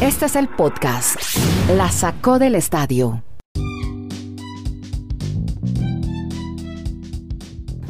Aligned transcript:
Este 0.00 0.26
es 0.26 0.36
el 0.36 0.48
podcast. 0.48 1.16
La 1.76 1.90
sacó 1.90 2.38
del 2.38 2.54
estadio. 2.54 3.22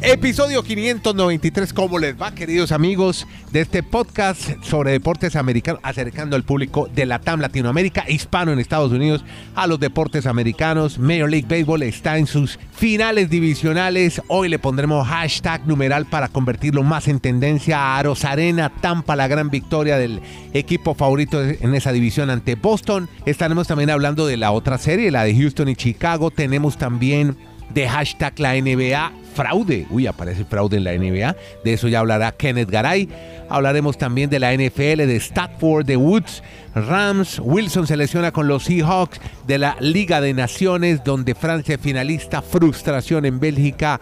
Episodio 0.03 0.63
593, 0.63 1.73
¿cómo 1.73 1.99
les 1.99 2.19
va, 2.19 2.33
queridos 2.33 2.71
amigos 2.71 3.27
de 3.51 3.61
este 3.61 3.83
podcast 3.83 4.49
sobre 4.63 4.93
deportes 4.93 5.35
americanos, 5.35 5.79
acercando 5.83 6.35
al 6.35 6.41
público 6.41 6.89
de 6.91 7.05
la 7.05 7.19
TAM 7.19 7.39
Latinoamérica, 7.39 8.05
hispano 8.09 8.51
en 8.51 8.57
Estados 8.57 8.91
Unidos, 8.91 9.23
a 9.53 9.67
los 9.67 9.79
deportes 9.79 10.25
americanos. 10.25 10.97
Major 10.97 11.29
League 11.29 11.45
Baseball 11.47 11.83
está 11.83 12.17
en 12.17 12.25
sus 12.25 12.57
finales 12.71 13.29
divisionales. 13.29 14.23
Hoy 14.27 14.49
le 14.49 14.57
pondremos 14.57 15.07
hashtag 15.07 15.67
numeral 15.67 16.07
para 16.07 16.29
convertirlo 16.29 16.81
más 16.81 17.07
en 17.07 17.19
tendencia 17.19 17.77
a 17.77 17.99
Arena, 17.99 18.71
Tampa, 18.81 19.15
la 19.15 19.27
gran 19.27 19.51
victoria 19.51 19.99
del 19.99 20.19
equipo 20.53 20.95
favorito 20.95 21.43
en 21.43 21.75
esa 21.75 21.91
división 21.91 22.31
ante 22.31 22.55
Boston. 22.55 23.07
Estaremos 23.27 23.67
también 23.67 23.91
hablando 23.91 24.25
de 24.25 24.37
la 24.37 24.51
otra 24.51 24.79
serie, 24.79 25.11
la 25.11 25.25
de 25.25 25.35
Houston 25.35 25.69
y 25.69 25.75
Chicago. 25.75 26.31
Tenemos 26.31 26.79
también 26.79 27.37
de 27.71 27.87
hashtag 27.87 28.39
la 28.39 28.53
NBA 28.55 29.20
fraude. 29.41 29.87
Uy, 29.89 30.05
aparece 30.05 30.45
fraude 30.45 30.77
en 30.77 30.83
la 30.83 30.93
NBA. 30.93 31.35
De 31.63 31.73
eso 31.73 31.87
ya 31.87 31.99
hablará 31.99 32.31
Kenneth 32.31 32.69
Garay. 32.69 33.09
Hablaremos 33.49 33.97
también 33.97 34.29
de 34.29 34.39
la 34.39 34.53
NFL, 34.53 35.07
de 35.07 35.15
Stafford, 35.15 35.85
de 35.85 35.97
Woods, 35.97 36.43
Rams. 36.75 37.39
Wilson 37.43 37.87
se 37.87 37.97
lesiona 37.97 38.31
con 38.31 38.47
los 38.47 38.65
Seahawks, 38.65 39.19
de 39.47 39.57
la 39.57 39.75
Liga 39.79 40.21
de 40.21 40.35
Naciones, 40.35 41.03
donde 41.03 41.33
Francia 41.33 41.79
finalista, 41.79 42.43
frustración 42.43 43.25
en 43.25 43.39
Bélgica. 43.39 43.99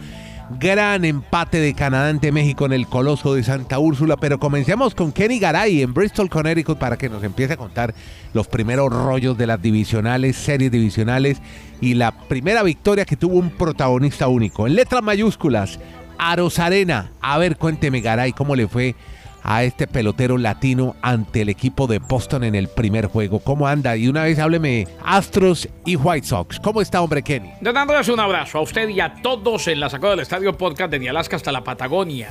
Gran 0.58 1.06
empate 1.06 1.60
de 1.60 1.76
Canadá 1.76 2.10
ante 2.10 2.32
México 2.32 2.66
en 2.66 2.74
el 2.74 2.88
Coloso 2.88 3.36
de 3.36 3.44
Santa 3.44 3.78
Úrsula. 3.78 4.18
Pero 4.18 4.40
comencemos 4.40 4.96
con 4.96 5.12
Kenny 5.12 5.38
Garay 5.38 5.84
en 5.84 5.94
Bristol, 5.94 6.30
Connecticut, 6.30 6.80
para 6.80 6.98
que 6.98 7.08
nos 7.08 7.24
empiece 7.24 7.54
a 7.54 7.58
contar 7.58 7.94
los 8.34 8.48
primeros 8.48 8.92
rollos 8.92 9.38
de 9.38 9.46
las 9.46 9.62
divisionales, 9.62 10.36
series 10.36 10.72
divisionales 10.72 11.40
y 11.82 11.94
la 11.94 12.12
primera 12.12 12.64
victoria 12.64 13.06
que 13.06 13.16
tuvo 13.16 13.38
un 13.38 13.52
protagonista 13.52 14.28
único. 14.28 14.66
En 14.66 14.76
letras 14.76 15.04
mayúsculas, 15.04 15.80
Arena. 16.18 17.12
A 17.22 17.38
ver, 17.38 17.58
cuénteme, 17.58 18.02
Garay, 18.02 18.34
cómo 18.34 18.56
le 18.56 18.68
fue 18.68 18.96
a 19.44 19.64
este 19.64 19.88
pelotero 19.88 20.38
latino 20.38 20.96
ante 21.02 21.42
el 21.42 21.50
equipo 21.50 21.88
de 21.88 22.00
Boston 22.00 22.44
en 22.44 22.56
el 22.56 22.68
primer 22.68 23.08
juego. 23.08 23.40
¿Cómo 23.40 23.68
anda? 23.68 23.96
Y 23.96 24.08
una 24.08 24.24
vez 24.24 24.40
hábleme 24.40 24.88
Astros 25.04 25.70
y 25.86 25.96
White 25.96 26.28
Sox. 26.28 26.60
¿Cómo 26.60 26.82
está, 26.82 27.02
hombre 27.02 27.22
Kenny? 27.22 27.52
Don 27.62 27.76
Andrés, 27.78 28.08
un 28.10 28.20
abrazo 28.20 28.60
a 28.60 28.62
usted 28.62 28.90
y 28.90 29.00
a 29.00 29.16
todos 29.22 29.68
en 29.68 29.80
la 29.80 29.90
sacada 29.90 30.12
del 30.12 30.22
Estadio 30.22 30.58
Podcast 30.58 30.92
de 30.92 31.10
Alaska 31.10 31.36
hasta 31.36 31.52
la 31.52 31.64
Patagonia. 31.64 32.30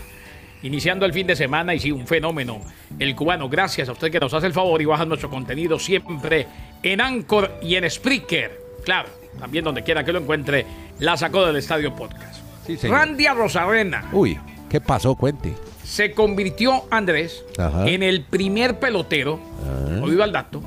Iniciando 0.62 1.06
el 1.06 1.12
fin 1.12 1.27
de 1.27 1.37
semana 1.37 1.75
y 1.75 1.78
sí, 1.78 1.92
un 1.92 2.06
fenómeno. 2.06 2.61
El 2.98 3.15
cubano, 3.15 3.48
gracias 3.48 3.89
a 3.89 3.93
usted 3.93 4.11
que 4.11 4.19
nos 4.19 4.34
hace 4.34 4.47
el 4.47 4.53
favor 4.53 4.83
y 4.83 4.84
baja 4.84 5.05
nuestro 5.05 5.31
contenido 5.31 5.78
siempre 5.78 6.47
en 6.83 7.00
Anchor 7.00 7.59
y 7.62 7.77
en 7.77 7.89
Spreaker. 7.89 8.61
Claro, 8.84 9.09
también 9.39 9.65
donde 9.65 9.84
quiera 9.84 10.05
que 10.05 10.12
lo 10.12 10.19
encuentre, 10.19 10.67
la 10.98 11.17
sacó 11.17 11.47
del 11.47 11.56
Estadio 11.56 11.95
Podcast. 11.95 12.43
Sí, 12.67 12.77
Randia 12.89 13.34
Rosarena. 13.34 14.09
Uy, 14.12 14.39
¿qué 14.69 14.81
pasó? 14.81 15.15
Cuente 15.15 15.55
se 15.89 16.12
convirtió 16.12 16.84
Andrés 16.91 17.44
en 17.86 18.03
el 18.03 18.22
primer 18.22 18.78
pelotero, 18.78 19.41
ah. 19.64 20.03
oído 20.03 20.22
al 20.22 20.33
dato, 20.33 20.62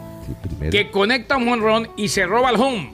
que 0.71 0.89
conecta 0.89 1.37
un 1.37 1.47
home 1.47 1.61
run 1.61 1.87
y 1.95 2.07
se 2.07 2.25
roba 2.25 2.49
el 2.49 2.55
home 2.59 2.91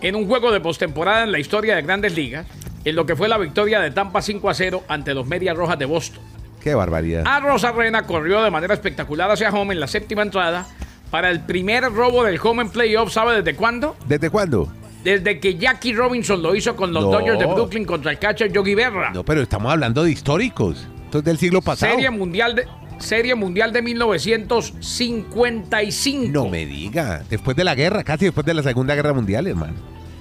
en 0.00 0.14
un 0.14 0.28
juego 0.28 0.52
de 0.52 0.60
postemporada 0.60 1.24
en 1.24 1.32
la 1.32 1.40
historia 1.40 1.74
de 1.74 1.82
grandes 1.82 2.14
ligas, 2.14 2.46
en 2.84 2.94
lo 2.94 3.06
que 3.06 3.16
fue 3.16 3.28
la 3.28 3.38
victoria 3.38 3.80
de 3.80 3.90
Tampa 3.90 4.22
5 4.22 4.48
a 4.48 4.54
0 4.54 4.84
ante 4.86 5.14
los 5.14 5.26
Medias 5.26 5.56
Rojas 5.56 5.78
de 5.78 5.86
Boston. 5.86 6.22
Qué 6.62 6.74
barbaridad. 6.74 7.24
A 7.26 7.40
Rosarena 7.40 8.06
corrió 8.06 8.42
de 8.42 8.50
manera 8.50 8.72
espectacular 8.72 9.30
hacia 9.30 9.50
home 9.50 9.74
en 9.74 9.80
la 9.80 9.88
séptima 9.88 10.22
entrada 10.22 10.66
para 11.10 11.30
el 11.30 11.40
primer 11.40 11.84
robo 11.92 12.22
del 12.22 12.38
home 12.40 12.62
en 12.62 12.70
playoff, 12.70 13.12
¿sabe 13.12 13.36
desde 13.36 13.56
cuándo? 13.56 13.96
¿Desde 14.06 14.30
cuándo? 14.30 14.72
Desde 15.02 15.40
que 15.40 15.56
Jackie 15.56 15.92
Robinson 15.92 16.40
lo 16.40 16.54
hizo 16.54 16.76
con 16.76 16.92
los 16.92 17.02
Dodgers 17.02 17.38
de 17.38 17.46
Brooklyn 17.46 17.84
contra 17.84 18.12
el 18.12 18.18
catcher 18.18 18.52
Yogi 18.52 18.74
Berra. 18.74 19.10
No, 19.12 19.24
pero 19.24 19.42
estamos 19.42 19.70
hablando 19.70 20.04
de 20.04 20.12
históricos 20.12 20.86
del 21.22 21.38
siglo 21.38 21.60
pasado. 21.60 21.92
Serie 21.92 22.10
Mundial 22.10 22.56
de, 22.56 22.66
Serie 22.98 23.34
Mundial 23.34 23.72
de 23.72 23.82
1955. 23.82 26.32
No 26.32 26.48
me 26.48 26.64
diga. 26.66 27.22
Después 27.28 27.56
de 27.56 27.64
la 27.64 27.74
guerra, 27.74 28.02
casi 28.02 28.24
después 28.24 28.46
de 28.46 28.54
la 28.54 28.62
Segunda 28.62 28.94
Guerra 28.94 29.12
Mundial, 29.12 29.46
hermano. 29.46 29.74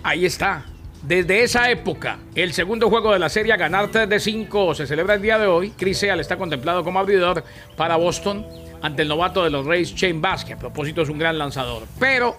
Ahí 0.04 0.26
está. 0.26 0.66
Desde 1.02 1.44
esa 1.44 1.70
época, 1.70 2.20
el 2.34 2.54
segundo 2.54 2.90
juego 2.90 3.12
de 3.12 3.20
la 3.20 3.28
serie 3.28 3.52
a 3.52 3.58
ganar 3.58 3.90
3 3.90 4.08
de 4.08 4.22
5 4.22 4.76
se 4.76 4.88
celebra 4.88 5.16
el 5.16 5.22
día 5.22 5.38
de 5.38 5.48
hoy. 5.48 5.72
Chris 5.72 6.00
Sale 6.00 6.22
está 6.22 6.38
contemplado 6.38 6.82
como 6.84 7.00
abridor 7.00 7.44
para 7.76 7.98
Boston 7.98 8.46
ante 8.82 9.02
el 9.02 9.10
novato 9.10 9.44
de 9.44 9.50
los 9.50 9.66
Rays, 9.66 9.94
Shane 9.94 10.20
Bass, 10.20 10.46
que 10.46 10.54
a 10.54 10.58
propósito 10.58 11.02
es 11.02 11.10
un 11.10 11.18
gran 11.18 11.38
lanzador. 11.38 11.84
Pero 12.00 12.38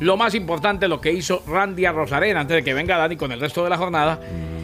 lo 0.00 0.16
más 0.16 0.34
importante, 0.34 0.88
lo 0.88 1.00
que 1.00 1.12
hizo 1.12 1.42
Randy 1.46 1.86
Rosarena 1.86 2.40
antes 2.40 2.56
de 2.56 2.64
que 2.64 2.74
venga 2.74 2.96
Dani 2.96 3.16
con 3.16 3.32
el 3.32 3.40
resto 3.40 3.64
de 3.64 3.70
la 3.70 3.76
jornada. 3.76 4.18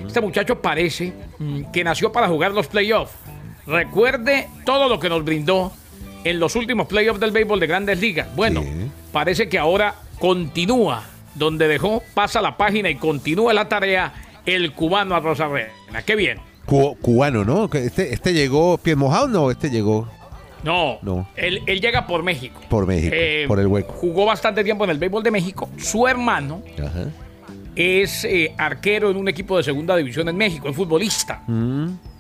Este 0.07 0.21
muchacho 0.21 0.61
parece 0.61 1.13
mm, 1.39 1.71
que 1.73 1.85
nació 1.85 2.13
para 2.13 2.29
jugar 2.29 2.53
los 2.53 2.69
playoffs. 2.69 3.15
Recuerde 3.67 4.49
todo 4.65 4.89
lo 4.89 4.99
que 4.99 5.09
nos 5.09 5.25
brindó 5.25 5.73
en 6.25 6.41
los 6.41 6.57
últimos 6.57 6.87
playoffs 6.87 7.21
del 7.21 7.31
béisbol 7.31 7.61
de 7.61 7.67
grandes 7.67 8.01
ligas. 8.01 8.35
Bueno, 8.35 8.63
parece 9.13 9.49
que 9.49 9.59
ahora 9.59 9.95
continúa 10.19 11.05
donde 11.35 11.69
dejó, 11.69 12.03
pasa 12.15 12.41
la 12.41 12.57
página 12.57 12.91
y 12.91 12.97
continúa 12.97 13.53
la 13.53 13.69
tarea 13.69 14.13
el 14.45 14.73
cubano 14.73 15.15
a 15.15 15.21
Rosarena. 15.21 16.03
Qué 16.05 16.17
bien. 16.17 16.39
cubano, 16.67 17.45
¿no? 17.45 17.69
Este, 17.73 18.13
este 18.13 18.33
llegó 18.33 18.79
pie 18.79 18.97
mojado, 18.97 19.29
no, 19.29 19.51
este 19.51 19.71
llegó. 19.71 20.09
No, 20.63 20.99
no. 21.03 21.29
Él, 21.35 21.65
llega 21.65 22.07
por 22.07 22.23
México. 22.23 22.61
Por 22.69 22.87
México, 22.87 23.15
eh, 23.17 23.47
por 23.49 23.59
el 23.59 23.67
hueco. 23.67 23.93
Jugó 23.95 24.27
bastante 24.27 24.63
tiempo 24.63 24.85
en 24.85 24.91
el 24.91 24.99
béisbol 24.99 25.23
de 25.23 25.31
México. 25.33 25.69
Su 25.77 26.07
hermano 26.07 26.63
es 27.75 28.25
eh, 28.25 28.55
arquero 28.57 29.11
en 29.11 29.17
un 29.17 29.29
equipo 29.29 29.57
de 29.57 29.65
segunda 29.65 29.97
división 29.97 30.29
en 30.29 30.37
México, 30.37 30.69
es 30.69 30.77
futbolista. 30.77 31.43
Mm 31.49 32.12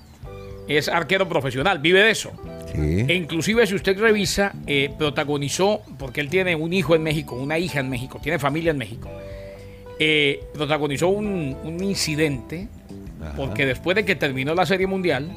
es 0.68 0.88
arquero 0.88 1.28
profesional, 1.28 1.78
vive 1.78 2.02
de 2.02 2.10
eso. 2.10 2.32
E 2.74 3.14
inclusive 3.14 3.66
si 3.66 3.74
usted 3.74 3.98
revisa, 3.98 4.52
eh, 4.66 4.90
protagonizó, 4.96 5.82
porque 5.98 6.20
él 6.20 6.30
tiene 6.30 6.56
un 6.56 6.72
hijo 6.72 6.94
en 6.94 7.02
México, 7.02 7.34
una 7.34 7.58
hija 7.58 7.80
en 7.80 7.90
México, 7.90 8.18
tiene 8.22 8.38
familia 8.38 8.70
en 8.70 8.78
México, 8.78 9.10
eh, 9.98 10.42
protagonizó 10.54 11.08
un, 11.08 11.78
incidente, 11.82 12.68
porque 13.36 13.66
después 13.66 13.94
de 13.94 14.04
que 14.04 14.16
terminó 14.16 14.54
la 14.54 14.64
Serie 14.64 14.86
Mundial, 14.86 15.30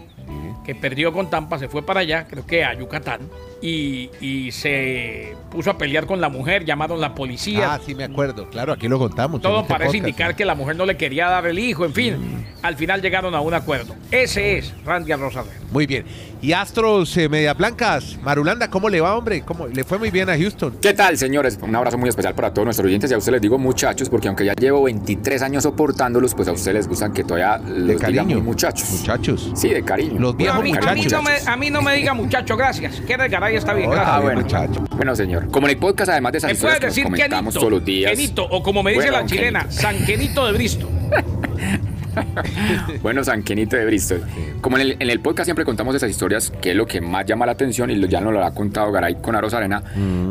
que 0.66 0.76
perdió 0.76 1.14
con 1.14 1.30
Tampa, 1.30 1.60
se 1.60 1.68
fue 1.68 1.86
para 1.86 2.02
allá, 2.02 2.26
creo 2.28 2.46
que 2.46 2.64
a 2.64 2.74
Yucatán, 2.74 3.22
y, 3.62 4.10
se 4.52 5.36
puso 5.50 5.72
a 5.72 5.78
pelear 5.78 6.06
con 6.06 6.22
la 6.22 6.30
mujer, 6.30 6.66
llamaron 6.66 7.00
la 7.00 7.16
policía. 7.16 7.74
Ah, 7.74 7.80
sí, 7.84 7.96
me 7.96 8.04
acuerdo, 8.04 8.50
claro, 8.50 8.74
aquí 8.74 8.88
lo 8.88 9.00
contamos. 9.00 9.42
Todo 9.42 9.62
este 9.62 9.74
parece 9.74 9.98
indicar 9.98 10.36
que 10.36 10.46
la 10.46 10.56
mujer 10.56 10.76
no 10.76 10.86
le 10.86 10.98
quería 10.98 11.30
dar 11.30 11.46
el 11.48 11.60
hijo, 11.60 11.86
en 11.86 11.94
fin, 11.94 12.18
mm. 12.18 12.46
al 12.64 12.76
final 12.76 13.02
llegaron 13.02 13.36
a 13.36 13.42
un 13.42 13.54
acuerdo. 13.54 13.96
Ese 14.12 14.58
es 14.58 14.74
Randy 14.84 15.14
Rosario. 15.14 15.52
Muy 15.72 15.86
bien. 15.86 16.06
Y 16.46 16.54
Astros 16.54 17.18
eh, 17.18 17.28
Media 17.28 17.56
Blancas, 17.56 18.20
Marulanda, 18.22 18.70
¿cómo 18.70 18.88
le 18.88 19.02
va, 19.02 19.18
hombre? 19.18 19.42
¿Cómo? 19.42 19.66
Le 19.66 19.84
fue 19.84 19.98
muy 19.98 20.12
bien 20.12 20.30
a 20.30 20.38
Houston. 20.38 20.78
¿Qué 20.80 20.94
tal, 20.94 21.18
señores? 21.18 21.58
Un 21.60 21.76
abrazo 21.76 21.98
muy 21.98 22.08
especial 22.08 22.36
para 22.36 22.54
todos 22.54 22.66
nuestros 22.66 22.86
oyentes 22.86 23.10
y 23.10 23.16
a 23.16 23.18
ustedes 23.18 23.34
les 23.34 23.42
digo 23.42 23.58
muchachos, 23.58 24.12
porque 24.12 24.28
aunque 24.28 24.46
ya 24.46 24.54
llevo 24.54 24.84
23 24.84 25.42
años 25.42 25.64
soportándolos, 25.64 26.36
pues 26.36 26.48
a 26.48 26.52
ustedes 26.52 26.76
les 26.76 26.88
gustan 26.88 27.14
que 27.14 27.24
todavía 27.24 27.58
los 27.68 27.88
de 27.88 27.96
cariño. 27.96 28.42
muchachos. 28.42 28.88
Muchachos. 28.92 29.54
Sí, 29.56 29.70
de 29.70 29.82
cariño. 29.84 30.20
Los 30.20 30.38
viejos 30.38 30.64
muchachos. 30.64 31.14
A 31.48 31.58
mí, 31.58 31.72
no 31.72 31.82
me, 31.82 31.96
diga 31.96 32.14
muchacho, 32.14 32.56
gracias. 32.56 33.02
Que 33.02 33.18
caray 33.18 33.56
está 33.56 33.74
bien, 33.74 33.90
gracias. 33.90 34.16
Ah, 34.16 34.20
bueno, 34.20 34.42
muchacho. 34.42 34.86
Bueno, 34.96 35.16
señor. 35.16 35.50
Como 35.50 35.66
en 35.66 35.72
el 35.72 35.80
podcast, 35.80 36.12
además 36.12 36.34
de 36.34 36.38
esas 36.38 36.52
historias 36.52 36.80
que 36.80 36.86
nos 36.86 37.00
comentamos 37.00 37.54
todos 37.56 37.72
los 37.72 37.84
días. 37.84 38.12
Kenito, 38.12 38.44
o 38.44 38.62
como 38.62 38.84
me 38.84 38.92
dice 38.92 39.10
la 39.10 39.26
chilena, 39.26 39.66
San 39.72 39.98
Kenito 40.06 40.46
de 40.46 40.52
Bristo. 40.52 40.88
bueno, 43.02 43.24
San 43.24 43.44
Kenito 43.44 43.76
de 43.76 43.86
Bristol. 43.86 44.22
Como 44.62 44.78
en 44.78 44.96
el, 45.00 45.20
podcast 45.20 45.46
siempre 45.46 45.66
contamos 45.66 45.96
esas 45.96 46.10
historias, 46.10 46.52
que 46.62 46.72
es 46.72 46.76
lo 46.76 46.86
que 46.86 47.02
más 47.02 47.26
llama 47.26 47.46
la 47.46 47.54
atención 47.54 47.90
y 47.90 48.08
ya 48.08 48.22
nos 48.22 48.34
lo 48.34 48.44
ha 48.44 48.54
contado 48.54 48.92
Garay 48.92 49.16
con 49.16 49.36
Aros 49.36 49.54
Arena, 49.54 49.84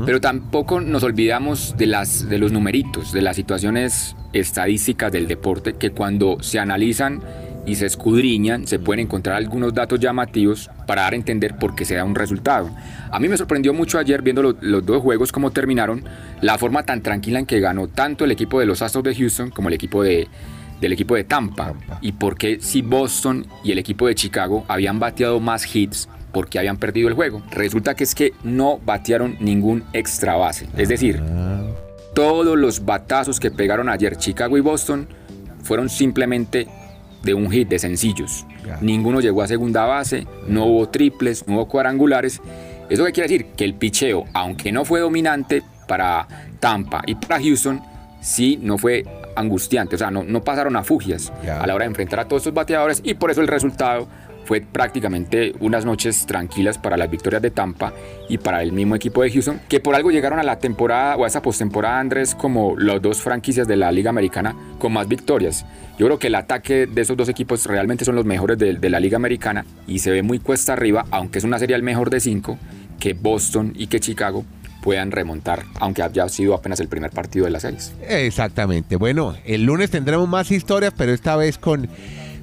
pero 0.06 0.20
tampoco 0.20 0.80
nos 0.80 1.02
olvidamos 1.02 1.76
de, 1.76 1.86
las, 1.86 2.28
de 2.28 2.38
los 2.38 2.52
numeritos, 2.52 3.12
de 3.12 3.22
las 3.22 3.36
situaciones 3.36 4.16
estadísticas 4.32 5.12
del 5.12 5.26
deporte, 5.28 5.74
que 5.74 5.90
cuando 5.90 6.42
se 6.42 6.58
analizan 6.58 7.22
y 7.66 7.76
se 7.76 7.86
escudriñan, 7.86 8.66
se 8.66 8.78
pueden 8.78 9.06
encontrar 9.06 9.36
algunos 9.36 9.72
datos 9.72 9.98
llamativos 9.98 10.70
para 10.86 11.02
dar 11.02 11.14
a 11.14 11.16
entender 11.16 11.56
por 11.56 11.74
qué 11.74 11.84
se 11.84 11.94
da 11.94 12.04
un 12.04 12.14
resultado. 12.14 12.70
A 13.10 13.18
mí 13.18 13.28
me 13.28 13.36
sorprendió 13.36 13.72
mucho 13.72 13.98
ayer 13.98 14.22
viendo 14.22 14.42
los 14.42 14.84
dos 14.84 15.02
juegos 15.02 15.32
cómo 15.32 15.50
terminaron, 15.50 16.04
la 16.40 16.58
forma 16.58 16.82
tan 16.82 17.02
tranquila 17.02 17.38
en 17.38 17.46
que 17.46 17.60
ganó 17.60 17.88
tanto 17.88 18.24
el 18.24 18.32
equipo 18.32 18.60
de 18.60 18.66
los 18.66 18.82
Astros 18.82 19.04
de 19.04 19.14
Houston 19.14 19.50
como 19.50 19.68
el 19.68 19.74
equipo 19.74 20.02
de, 20.02 20.28
del 20.84 20.92
equipo 20.92 21.14
de 21.14 21.24
Tampa. 21.24 21.74
Y 22.00 22.12
por 22.12 22.36
qué 22.36 22.58
si 22.60 22.82
Boston 22.82 23.46
y 23.62 23.72
el 23.72 23.78
equipo 23.78 24.06
de 24.06 24.14
Chicago 24.14 24.64
habían 24.68 24.98
bateado 24.98 25.40
más 25.40 25.74
hits 25.74 26.08
porque 26.32 26.58
habían 26.58 26.76
perdido 26.76 27.08
el 27.08 27.14
juego. 27.14 27.42
Resulta 27.50 27.94
que 27.94 28.04
es 28.04 28.14
que 28.14 28.32
no 28.42 28.78
batearon 28.84 29.36
ningún 29.40 29.84
extra 29.92 30.36
base. 30.36 30.68
Es 30.76 30.88
decir, 30.88 31.22
ah. 31.22 31.62
todos 32.14 32.58
los 32.58 32.84
batazos 32.84 33.40
que 33.40 33.50
pegaron 33.50 33.88
ayer 33.88 34.16
Chicago 34.16 34.58
y 34.58 34.60
Boston 34.60 35.08
fueron 35.62 35.88
simplemente 35.88 36.68
de 37.22 37.34
un 37.34 37.50
hit 37.50 37.68
de 37.68 37.78
sencillos. 37.78 38.44
Ninguno 38.80 39.20
llegó 39.20 39.42
a 39.42 39.46
segunda 39.46 39.86
base, 39.86 40.26
no 40.46 40.66
hubo 40.66 40.88
triples, 40.88 41.46
no 41.46 41.54
hubo 41.54 41.68
cuadrangulares. 41.68 42.40
¿Eso 42.90 43.04
qué 43.04 43.12
quiere 43.12 43.28
decir? 43.28 43.46
Que 43.56 43.64
el 43.64 43.74
picheo, 43.74 44.24
aunque 44.34 44.72
no 44.72 44.84
fue 44.84 45.00
dominante, 45.00 45.62
para 45.86 46.26
Tampa 46.60 47.02
y 47.06 47.14
para 47.14 47.40
Houston 47.40 47.80
sí 48.20 48.58
no 48.60 48.78
fue 48.78 49.04
angustiante, 49.36 49.96
o 49.96 49.98
sea, 49.98 50.10
no, 50.10 50.24
no 50.24 50.42
pasaron 50.42 50.76
a 50.76 50.84
fugias 50.84 51.32
a 51.48 51.66
la 51.66 51.74
hora 51.74 51.84
de 51.84 51.90
enfrentar 51.90 52.20
a 52.20 52.24
todos 52.26 52.42
estos 52.42 52.54
bateadores 52.54 53.00
y 53.04 53.14
por 53.14 53.30
eso 53.30 53.40
el 53.40 53.48
resultado 53.48 54.08
fue 54.44 54.60
prácticamente 54.60 55.54
unas 55.60 55.84
noches 55.84 56.26
tranquilas 56.26 56.78
para 56.78 56.96
las 56.96 57.10
victorias 57.10 57.42
de 57.42 57.50
Tampa 57.50 57.92
y 58.28 58.38
para 58.38 58.62
el 58.62 58.72
mismo 58.72 58.94
equipo 58.94 59.22
de 59.22 59.30
Houston, 59.30 59.60
que 59.68 59.80
por 59.80 59.94
algo 59.94 60.10
llegaron 60.10 60.38
a 60.38 60.42
la 60.42 60.58
temporada 60.58 61.16
o 61.16 61.24
a 61.24 61.26
esa 61.26 61.42
postemporada, 61.42 61.98
Andrés, 61.98 62.34
como 62.34 62.76
las 62.76 63.00
dos 63.00 63.22
franquicias 63.22 63.66
de 63.66 63.76
la 63.76 63.90
Liga 63.90 64.10
Americana 64.10 64.54
con 64.78 64.92
más 64.92 65.08
victorias. 65.08 65.64
Yo 65.98 66.06
creo 66.06 66.18
que 66.18 66.26
el 66.26 66.34
ataque 66.34 66.86
de 66.86 67.00
esos 67.00 67.16
dos 67.16 67.28
equipos 67.28 67.66
realmente 67.66 68.04
son 68.04 68.16
los 68.16 68.24
mejores 68.24 68.58
de, 68.58 68.74
de 68.74 68.90
la 68.90 69.00
Liga 69.00 69.16
Americana 69.16 69.64
y 69.86 70.00
se 70.00 70.10
ve 70.10 70.22
muy 70.22 70.38
cuesta 70.38 70.72
arriba, 70.74 71.06
aunque 71.10 71.38
es 71.38 71.44
una 71.44 71.58
serie 71.58 71.76
al 71.76 71.82
mejor 71.82 72.10
de 72.10 72.20
cinco, 72.20 72.58
que 73.00 73.14
Boston 73.14 73.72
y 73.74 73.86
que 73.86 74.00
Chicago 74.00 74.44
puedan 74.84 75.12
remontar, 75.12 75.64
aunque 75.80 76.02
haya 76.02 76.28
sido 76.28 76.52
apenas 76.52 76.78
el 76.78 76.88
primer 76.88 77.10
partido 77.10 77.46
de 77.46 77.50
las 77.50 77.62
seis. 77.62 77.94
Exactamente. 78.06 78.96
Bueno, 78.96 79.34
el 79.46 79.64
lunes 79.64 79.90
tendremos 79.90 80.28
más 80.28 80.50
historias, 80.50 80.92
pero 80.94 81.14
esta 81.14 81.36
vez 81.36 81.56
con 81.56 81.88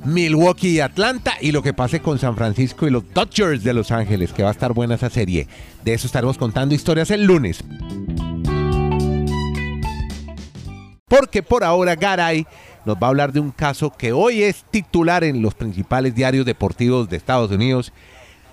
Milwaukee 0.06 0.70
y 0.70 0.80
Atlanta 0.80 1.34
y 1.40 1.52
lo 1.52 1.62
que 1.62 1.76
pase 1.76 2.00
con 2.00 2.18
San 2.18 2.36
Francisco 2.36 2.88
y 2.88 2.90
los 2.90 3.04
Dodgers 3.14 3.64
de 3.64 3.76
Los 3.76 3.92
Ángeles, 3.92 4.34
que 4.34 4.42
va 4.42 4.50
a 4.50 4.54
estar 4.54 4.74
buena 4.74 4.96
esa 4.96 5.12
serie. 5.12 5.48
De 5.84 5.94
eso 5.94 6.08
estaremos 6.08 6.40
contando 6.40 6.74
historias 6.74 7.12
el 7.12 7.26
lunes. 7.26 7.64
Porque 11.08 11.44
por 11.44 11.64
ahora 11.64 11.96
Garay 11.96 12.48
nos 12.86 12.96
va 12.96 13.06
a 13.06 13.10
hablar 13.10 13.34
de 13.34 13.40
un 13.40 13.52
caso 13.52 13.92
que 13.92 14.14
hoy 14.14 14.42
es 14.42 14.66
titular 14.72 15.24
en 15.24 15.44
los 15.44 15.54
principales 15.54 16.16
diarios 16.16 16.48
deportivos 16.48 17.08
de 17.08 17.18
Estados 17.18 17.52
Unidos. 17.52 17.94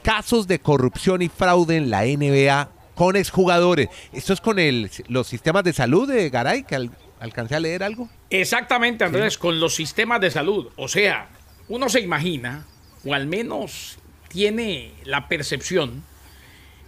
Casos 0.03 0.47
de 0.47 0.59
corrupción 0.59 1.23
y 1.23 1.31
fraude 1.31 1.79
en 1.79 1.89
la 1.89 2.03
NBA 2.03 2.78
con 2.99 3.15
exjugadores. 3.17 3.89
Esto 4.13 4.33
es 4.33 4.41
con 4.41 4.59
el, 4.59 4.91
los 5.07 5.29
sistemas 5.29 5.63
de 5.65 5.73
salud 5.73 6.07
de 6.11 6.29
Garay, 6.31 6.65
que 6.65 6.75
al- 6.75 6.91
alcancé 7.21 7.55
a 7.55 7.61
leer 7.61 7.83
algo. 7.85 8.09
Exactamente, 8.29 9.05
Andrés, 9.05 9.39
con 9.39 9.61
los 9.61 9.75
sistemas 9.77 10.21
de 10.21 10.31
salud. 10.33 10.69
O 10.77 10.89
sea, 10.89 11.29
uno 11.69 11.89
se 11.89 12.01
imagina, 12.01 12.67
o 13.05 13.15
al 13.15 13.27
menos 13.27 13.99
tiene 14.29 14.93
la 15.05 15.29
percepción, 15.29 16.03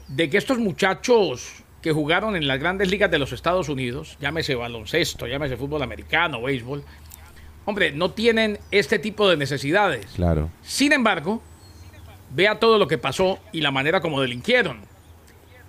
de 0.08 0.28
que 0.28 0.36
estos 0.36 0.58
muchachos 0.58 1.62
que 1.80 1.92
jugaron 1.92 2.34
en 2.34 2.48
las 2.48 2.58
grandes 2.58 2.90
ligas 2.90 3.10
de 3.10 3.18
los 3.20 3.32
Estados 3.32 3.68
Unidos, 3.68 4.18
llámese 4.20 4.56
baloncesto, 4.56 5.26
llámese 5.28 5.56
fútbol 5.56 5.82
americano, 5.82 6.42
béisbol, 6.42 6.84
hombre, 7.64 7.92
no 7.92 8.10
tienen 8.10 8.58
este 8.72 8.98
tipo 8.98 9.28
de 9.30 9.36
necesidades. 9.36 10.06
Claro. 10.16 10.50
Sin 10.62 10.92
embargo, 10.92 11.40
vea 12.34 12.58
todo 12.58 12.78
lo 12.78 12.88
que 12.88 12.98
pasó 12.98 13.38
y 13.52 13.60
la 13.60 13.70
manera 13.70 14.00
como 14.00 14.20
delinquieron. 14.20 14.89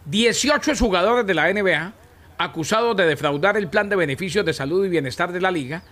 18 0.05 0.75
jugadores 0.75 1.25
de 1.25 1.33
la 1.33 1.51
NBA 1.51 1.93
acusados 2.37 2.97
de 2.97 3.05
defraudar 3.05 3.55
el 3.57 3.67
plan 3.67 3.87
de 3.87 3.95
beneficios 3.95 4.43
de 4.43 4.53
salud 4.53 4.83
y 4.85 4.89
bienestar 4.89 5.31
de 5.31 5.39
la 5.39 5.51
liga, 5.51 5.83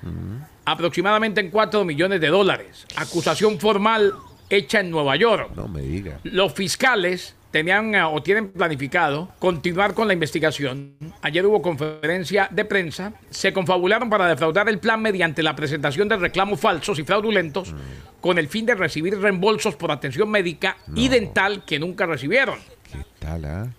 aproximadamente 0.65 1.41
en 1.41 1.51
4 1.51 1.85
millones 1.85 2.19
de 2.21 2.27
dólares. 2.27 2.85
Acusación 2.95 3.59
formal 3.59 4.13
hecha 4.49 4.79
en 4.79 4.89
Nueva 4.89 5.15
York. 5.15 5.51
No 5.55 5.67
me 5.67 5.81
diga. 5.81 6.19
Los 6.23 6.53
fiscales 6.53 7.35
tenían 7.51 7.95
eh, 7.95 8.03
o 8.03 8.21
tienen 8.21 8.51
planificado 8.51 9.29
continuar 9.39 9.93
con 9.93 10.07
la 10.07 10.13
investigación. 10.13 10.95
Ayer 11.21 11.45
hubo 11.45 11.61
conferencia 11.61 12.47
de 12.51 12.65
prensa. 12.65 13.13
Se 13.29 13.53
confabularon 13.53 14.09
para 14.09 14.27
defraudar 14.27 14.69
el 14.69 14.79
plan 14.79 15.01
mediante 15.01 15.43
la 15.43 15.55
presentación 15.55 16.07
de 16.07 16.17
reclamos 16.17 16.59
falsos 16.59 16.97
y 16.99 17.03
fraudulentos 17.03 17.73
con 18.21 18.37
el 18.37 18.47
fin 18.47 18.65
de 18.65 18.75
recibir 18.75 19.19
reembolsos 19.19 19.75
por 19.75 19.91
atención 19.91 20.29
médica 20.29 20.77
y 20.95 21.07
dental 21.07 21.63
que 21.65 21.79
nunca 21.79 22.05
recibieron. 22.05 22.59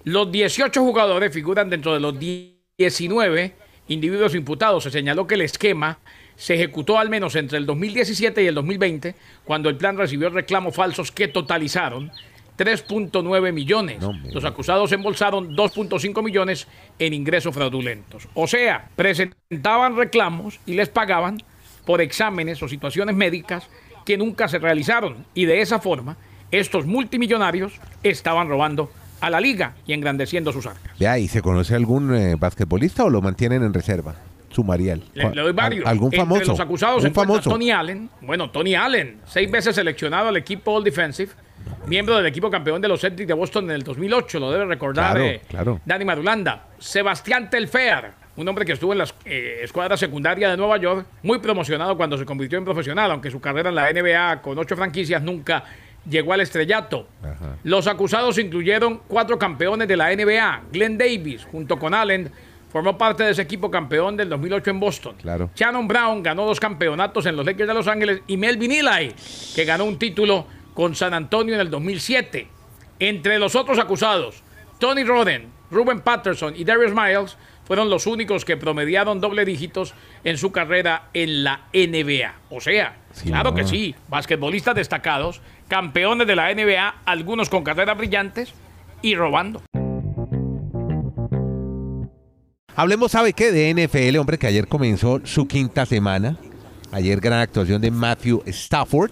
Los 0.04 0.30
18 0.30 0.80
jugadores 0.80 1.32
figuran 1.32 1.70
dentro 1.70 1.94
de 1.94 2.00
los 2.00 2.18
19 2.18 3.54
individuos 3.88 4.34
imputados. 4.34 4.84
Se 4.84 4.90
señaló 4.90 5.26
que 5.26 5.34
el 5.34 5.42
esquema 5.42 5.98
se 6.36 6.54
ejecutó 6.54 6.98
al 6.98 7.10
menos 7.10 7.36
entre 7.36 7.58
el 7.58 7.66
2017 7.66 8.42
y 8.42 8.46
el 8.46 8.54
2020, 8.54 9.14
cuando 9.44 9.68
el 9.68 9.76
plan 9.76 9.98
recibió 9.98 10.30
reclamos 10.30 10.74
falsos 10.74 11.12
que 11.12 11.28
totalizaron 11.28 12.10
3.9 12.56 13.52
millones. 13.52 14.00
No, 14.00 14.12
Los 14.32 14.44
acusados 14.44 14.92
embolsaron 14.92 15.56
2.5 15.56 16.22
millones 16.22 16.66
en 16.98 17.14
ingresos 17.14 17.54
fraudulentos. 17.54 18.28
O 18.34 18.46
sea, 18.46 18.88
presentaban 18.96 19.96
reclamos 19.96 20.60
y 20.66 20.74
les 20.74 20.88
pagaban 20.88 21.42
por 21.84 22.00
exámenes 22.00 22.62
o 22.62 22.68
situaciones 22.68 23.16
médicas 23.16 23.68
que 24.04 24.16
nunca 24.16 24.48
se 24.48 24.58
realizaron. 24.58 25.24
Y 25.34 25.46
de 25.46 25.60
esa 25.60 25.78
forma, 25.78 26.16
estos 26.50 26.86
multimillonarios 26.86 27.72
estaban 28.02 28.48
robando 28.48 28.90
a 29.20 29.30
la 29.30 29.40
liga 29.40 29.74
y 29.86 29.92
engrandeciendo 29.92 30.52
sus 30.52 30.66
arcas. 30.66 30.98
Vea, 30.98 31.18
¿y 31.18 31.28
se 31.28 31.42
conoce 31.42 31.74
algún 31.74 32.14
eh, 32.14 32.36
basquetbolista 32.38 33.04
o 33.04 33.10
lo 33.10 33.20
mantienen 33.20 33.62
en 33.62 33.72
reserva? 33.74 34.14
Sumarial. 34.50 35.02
Le, 35.14 35.30
le 35.30 35.42
doy 35.42 35.52
varios. 35.52 35.86
¿Algún 35.86 36.06
Entre 36.06 36.18
famoso? 36.20 36.44
los 36.52 36.60
acusados 36.60 37.02
se 37.02 37.06
¿Un 37.08 37.10
encuentra 37.12 37.34
famoso? 37.36 37.50
Tony 37.50 37.70
Allen. 37.70 38.10
Bueno, 38.22 38.50
Tony 38.50 38.74
Allen, 38.74 39.18
seis 39.26 39.48
veces 39.50 39.76
seleccionado 39.76 40.28
al 40.28 40.36
equipo 40.36 40.72
All 40.72 40.82
Defensive, 40.82 41.30
miembro 41.86 42.16
del 42.16 42.26
equipo 42.26 42.50
campeón 42.50 42.80
de 42.82 42.88
los 42.88 43.00
Celtics 43.00 43.28
de 43.28 43.34
Boston 43.34 43.66
en 43.66 43.76
el 43.76 43.82
2008, 43.84 44.40
lo 44.40 44.50
debe 44.50 44.64
recordar 44.64 45.12
Claro, 45.12 45.24
eh, 45.24 45.40
claro. 45.48 45.80
Dani 45.84 46.04
Marulanda. 46.04 46.64
Sebastián 46.80 47.48
Telfair, 47.48 48.10
un 48.36 48.48
hombre 48.48 48.64
que 48.64 48.72
estuvo 48.72 48.90
en 48.92 48.98
la 48.98 49.06
eh, 49.24 49.60
escuadra 49.62 49.96
secundaria 49.96 50.50
de 50.50 50.56
Nueva 50.56 50.78
York, 50.78 51.06
muy 51.22 51.38
promocionado 51.38 51.96
cuando 51.96 52.18
se 52.18 52.24
convirtió 52.24 52.58
en 52.58 52.64
profesional, 52.64 53.08
aunque 53.12 53.30
su 53.30 53.40
carrera 53.40 53.68
en 53.68 53.76
la 53.76 53.92
NBA 53.92 54.42
con 54.42 54.58
ocho 54.58 54.74
franquicias 54.74 55.22
nunca 55.22 55.62
llegó 56.08 56.32
al 56.32 56.40
estrellato. 56.40 57.06
Ajá. 57.22 57.56
Los 57.64 57.86
acusados 57.86 58.38
incluyeron 58.38 59.02
cuatro 59.08 59.38
campeones 59.38 59.88
de 59.88 59.96
la 59.96 60.14
NBA. 60.14 60.62
Glenn 60.72 60.96
Davis, 60.98 61.44
junto 61.50 61.78
con 61.78 61.94
Allen, 61.94 62.30
formó 62.70 62.96
parte 62.96 63.24
de 63.24 63.30
ese 63.32 63.42
equipo 63.42 63.70
campeón 63.70 64.16
del 64.16 64.28
2008 64.28 64.70
en 64.70 64.80
Boston. 64.80 65.16
Claro. 65.20 65.50
Shannon 65.54 65.88
Brown 65.88 66.22
ganó 66.22 66.46
dos 66.46 66.60
campeonatos 66.60 67.26
en 67.26 67.36
los 67.36 67.44
Lakers 67.44 67.68
de 67.68 67.74
Los 67.74 67.88
Ángeles 67.88 68.22
y 68.26 68.36
Melvin 68.36 68.72
Eli, 68.72 69.12
que 69.54 69.64
ganó 69.64 69.84
un 69.84 69.98
título 69.98 70.46
con 70.74 70.94
San 70.94 71.12
Antonio 71.14 71.54
en 71.54 71.60
el 71.60 71.70
2007. 71.70 72.46
Entre 73.00 73.38
los 73.38 73.54
otros 73.56 73.78
acusados, 73.78 74.42
Tony 74.78 75.04
Roden, 75.04 75.48
Ruben 75.70 76.00
Patterson 76.00 76.54
y 76.56 76.64
Darius 76.64 76.92
Miles 76.94 77.36
fueron 77.64 77.88
los 77.88 78.06
únicos 78.06 78.44
que 78.44 78.56
promediaron 78.56 79.20
doble 79.20 79.44
dígitos 79.44 79.94
en 80.24 80.36
su 80.38 80.50
carrera 80.52 81.08
en 81.14 81.44
la 81.44 81.62
NBA. 81.72 82.34
O 82.50 82.60
sea, 82.60 82.96
Sí, 83.12 83.28
claro 83.28 83.50
no. 83.50 83.56
que 83.56 83.64
sí, 83.64 83.94
basquetbolistas 84.08 84.74
destacados, 84.74 85.40
campeones 85.70 86.26
de 86.26 86.36
la 86.36 86.52
NBA, 86.52 87.02
algunos 87.06 87.48
con 87.48 87.62
carreras 87.62 87.96
brillantes 87.96 88.52
y 89.00 89.14
robando. 89.14 89.62
Hablemos, 92.74 93.12
¿sabe 93.12 93.32
qué? 93.32 93.52
De 93.52 93.72
NFL, 93.72 94.18
hombre, 94.18 94.36
que 94.36 94.48
ayer 94.48 94.66
comenzó 94.66 95.20
su 95.24 95.46
quinta 95.46 95.86
semana. 95.86 96.36
Ayer 96.92 97.20
gran 97.20 97.40
actuación 97.40 97.80
de 97.80 97.90
Matthew 97.90 98.42
Stafford. 98.46 99.10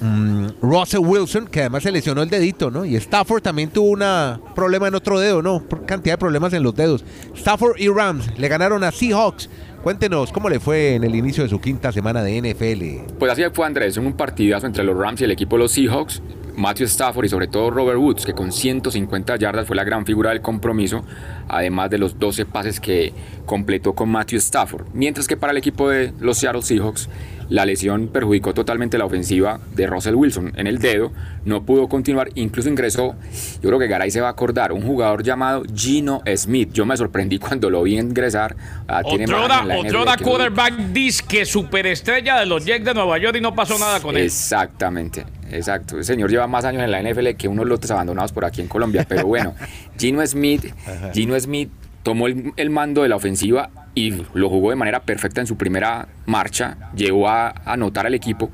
Mm, 0.00 0.48
Russell 0.60 1.00
Wilson, 1.00 1.46
que 1.46 1.60
además 1.60 1.82
se 1.82 1.90
lesionó 1.90 2.22
el 2.22 2.28
dedito, 2.28 2.70
¿no? 2.70 2.84
Y 2.84 2.96
Stafford 2.96 3.42
también 3.42 3.70
tuvo 3.70 3.90
un 3.90 4.54
problema 4.54 4.88
en 4.88 4.94
otro 4.94 5.18
dedo, 5.18 5.40
¿no? 5.40 5.64
Cantidad 5.86 6.14
de 6.14 6.18
problemas 6.18 6.52
en 6.52 6.62
los 6.62 6.74
dedos. 6.74 7.04
Stafford 7.34 7.78
y 7.78 7.88
Rams 7.88 8.38
le 8.38 8.48
ganaron 8.48 8.84
a 8.84 8.92
Seahawks. 8.92 9.48
Cuéntenos, 9.82 10.32
¿cómo 10.32 10.48
le 10.48 10.58
fue 10.58 10.96
en 10.96 11.04
el 11.04 11.14
inicio 11.14 11.44
de 11.44 11.48
su 11.48 11.60
quinta 11.60 11.92
semana 11.92 12.22
de 12.22 12.40
NFL? 12.40 13.14
Pues 13.18 13.32
así 13.32 13.42
fue 13.52 13.66
Andrés, 13.66 13.96
en 13.96 14.06
un 14.06 14.14
partidazo 14.14 14.66
entre 14.66 14.82
los 14.82 14.96
Rams 14.96 15.20
y 15.20 15.24
el 15.24 15.30
equipo 15.30 15.56
de 15.56 15.62
los 15.62 15.72
Seahawks. 15.72 16.20
Matthew 16.56 16.86
Stafford 16.86 17.26
y 17.26 17.28
sobre 17.28 17.46
todo 17.48 17.70
Robert 17.70 17.98
Woods, 17.98 18.24
que 18.24 18.32
con 18.32 18.50
150 18.52 19.36
yardas 19.36 19.66
fue 19.66 19.76
la 19.76 19.84
gran 19.84 20.06
figura 20.06 20.30
del 20.30 20.40
compromiso, 20.40 21.04
además 21.48 21.90
de 21.90 21.98
los 21.98 22.18
12 22.18 22.46
pases 22.46 22.80
que 22.80 23.12
completó 23.44 23.94
con 23.94 24.08
Matthew 24.08 24.38
Stafford. 24.38 24.86
Mientras 24.94 25.26
que 25.26 25.36
para 25.36 25.52
el 25.52 25.58
equipo 25.58 25.88
de 25.90 26.12
los 26.18 26.38
Seattle 26.38 26.62
Seahawks, 26.62 27.08
la 27.48 27.64
lesión 27.64 28.08
perjudicó 28.08 28.54
totalmente 28.54 28.98
la 28.98 29.04
ofensiva 29.04 29.60
de 29.74 29.86
Russell 29.86 30.14
Wilson 30.16 30.52
en 30.56 30.66
el 30.66 30.78
dedo, 30.78 31.12
no 31.44 31.62
pudo 31.62 31.88
continuar, 31.88 32.30
incluso 32.34 32.68
ingresó, 32.68 33.14
yo 33.62 33.68
creo 33.68 33.78
que 33.78 33.86
Garay 33.86 34.10
se 34.10 34.20
va 34.20 34.26
a 34.28 34.30
acordar, 34.32 34.72
un 34.72 34.82
jugador 34.82 35.22
llamado 35.22 35.62
Gino 35.72 36.22
Smith. 36.36 36.70
Yo 36.72 36.84
me 36.86 36.96
sorprendí 36.96 37.38
cuando 37.38 37.70
lo 37.70 37.84
vi 37.84 37.98
ingresar. 37.98 38.56
NFL 38.88 40.16
que- 40.16 40.24
quarterback 40.24 40.74
disque 40.92 41.44
superestrella 41.44 42.40
de 42.40 42.46
los 42.46 42.64
Jets 42.64 42.84
de 42.84 42.94
Nueva 42.94 43.18
York 43.18 43.36
y 43.36 43.40
no 43.40 43.54
pasó 43.54 43.78
nada 43.78 44.00
con 44.00 44.16
él. 44.16 44.24
Exactamente, 44.24 45.24
exacto. 45.50 45.98
El 45.98 46.04
señor 46.04 46.30
lleva 46.30 46.46
más 46.46 46.64
años 46.64 46.82
en 46.82 46.90
la 46.90 47.02
NFL 47.02 47.30
que 47.36 47.48
unos 47.48 47.66
lotes 47.66 47.90
abandonados 47.90 48.32
por 48.32 48.44
aquí 48.44 48.60
en 48.60 48.68
Colombia. 48.68 49.04
Pero 49.08 49.26
bueno, 49.26 49.54
Gino 49.98 50.26
Smith, 50.26 50.72
Gino 51.12 51.38
Smith 51.38 51.70
tomó 52.02 52.26
el, 52.26 52.52
el 52.56 52.70
mando 52.70 53.02
de 53.02 53.08
la 53.08 53.16
ofensiva 53.16 53.70
y 53.94 54.22
lo 54.34 54.48
jugó 54.48 54.70
de 54.70 54.76
manera 54.76 55.00
perfecta 55.00 55.40
en 55.40 55.46
su 55.46 55.56
primera 55.56 56.08
marcha. 56.26 56.76
Llegó 56.94 57.28
a 57.28 57.54
anotar 57.64 58.06
al 58.06 58.14
equipo. 58.14 58.50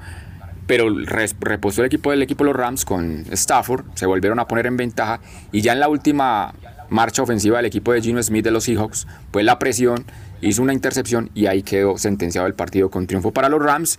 Pero 0.66 0.88
reposó 0.88 1.82
el 1.82 1.88
equipo 1.88 2.12
del 2.12 2.22
equipo 2.22 2.44
de 2.44 2.52
los 2.52 2.56
Rams 2.56 2.84
con 2.84 3.24
Stafford, 3.32 3.84
se 3.94 4.06
volvieron 4.06 4.38
a 4.38 4.46
poner 4.46 4.66
en 4.66 4.76
ventaja 4.76 5.20
y 5.50 5.60
ya 5.60 5.72
en 5.72 5.80
la 5.80 5.88
última 5.88 6.54
marcha 6.88 7.22
ofensiva 7.22 7.56
del 7.56 7.66
equipo 7.66 7.92
de 7.92 8.00
Gino 8.00 8.22
Smith 8.22 8.44
de 8.44 8.52
los 8.52 8.64
Seahawks, 8.64 9.08
pues 9.32 9.44
la 9.44 9.58
presión, 9.58 10.04
hizo 10.40 10.62
una 10.62 10.72
intercepción 10.72 11.30
y 11.34 11.46
ahí 11.46 11.62
quedó 11.62 11.98
sentenciado 11.98 12.46
el 12.46 12.54
partido 12.54 12.90
con 12.90 13.06
triunfo 13.06 13.32
para 13.32 13.48
los 13.48 13.62
Rams, 13.62 13.98